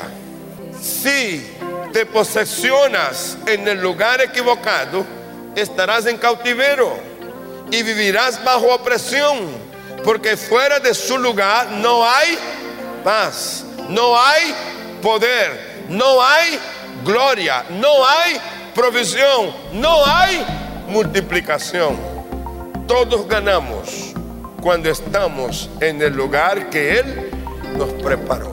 Si 0.82 1.56
te 1.92 2.06
posesionas 2.06 3.38
en 3.46 3.68
el 3.68 3.80
lugar 3.80 4.22
equivocado, 4.22 5.06
estarás 5.56 6.06
en 6.08 6.18
cautiverio 6.18 6.94
y 7.72 7.84
vivirás 7.84 8.44
bajo 8.44 8.74
opresión, 8.74 9.40
porque 10.04 10.36
fuera 10.36 10.80
de 10.80 10.94
su 10.94 11.18
lugar 11.18 11.72
no 11.72 12.06
hay 12.06 12.38
paz, 13.04 13.64
no 13.90 14.20
hay 14.20 14.54
poder, 15.02 15.86
no 15.90 16.22
hay 16.22 16.60
gloria, 17.06 17.64
no 17.70 18.06
hay 18.06 18.40
provisión, 18.76 19.54
no 19.74 20.06
hay 20.06 20.46
multiplicación. 20.88 21.98
Todos 22.88 23.28
ganamos 23.28 24.13
cuando 24.64 24.90
estamos 24.90 25.70
en 25.82 26.02
el 26.02 26.14
lugar 26.14 26.70
que 26.70 26.98
Él 26.98 27.30
nos 27.78 27.92
preparó. 28.02 28.53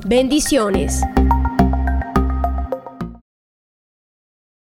Bendiciones. 0.05 1.01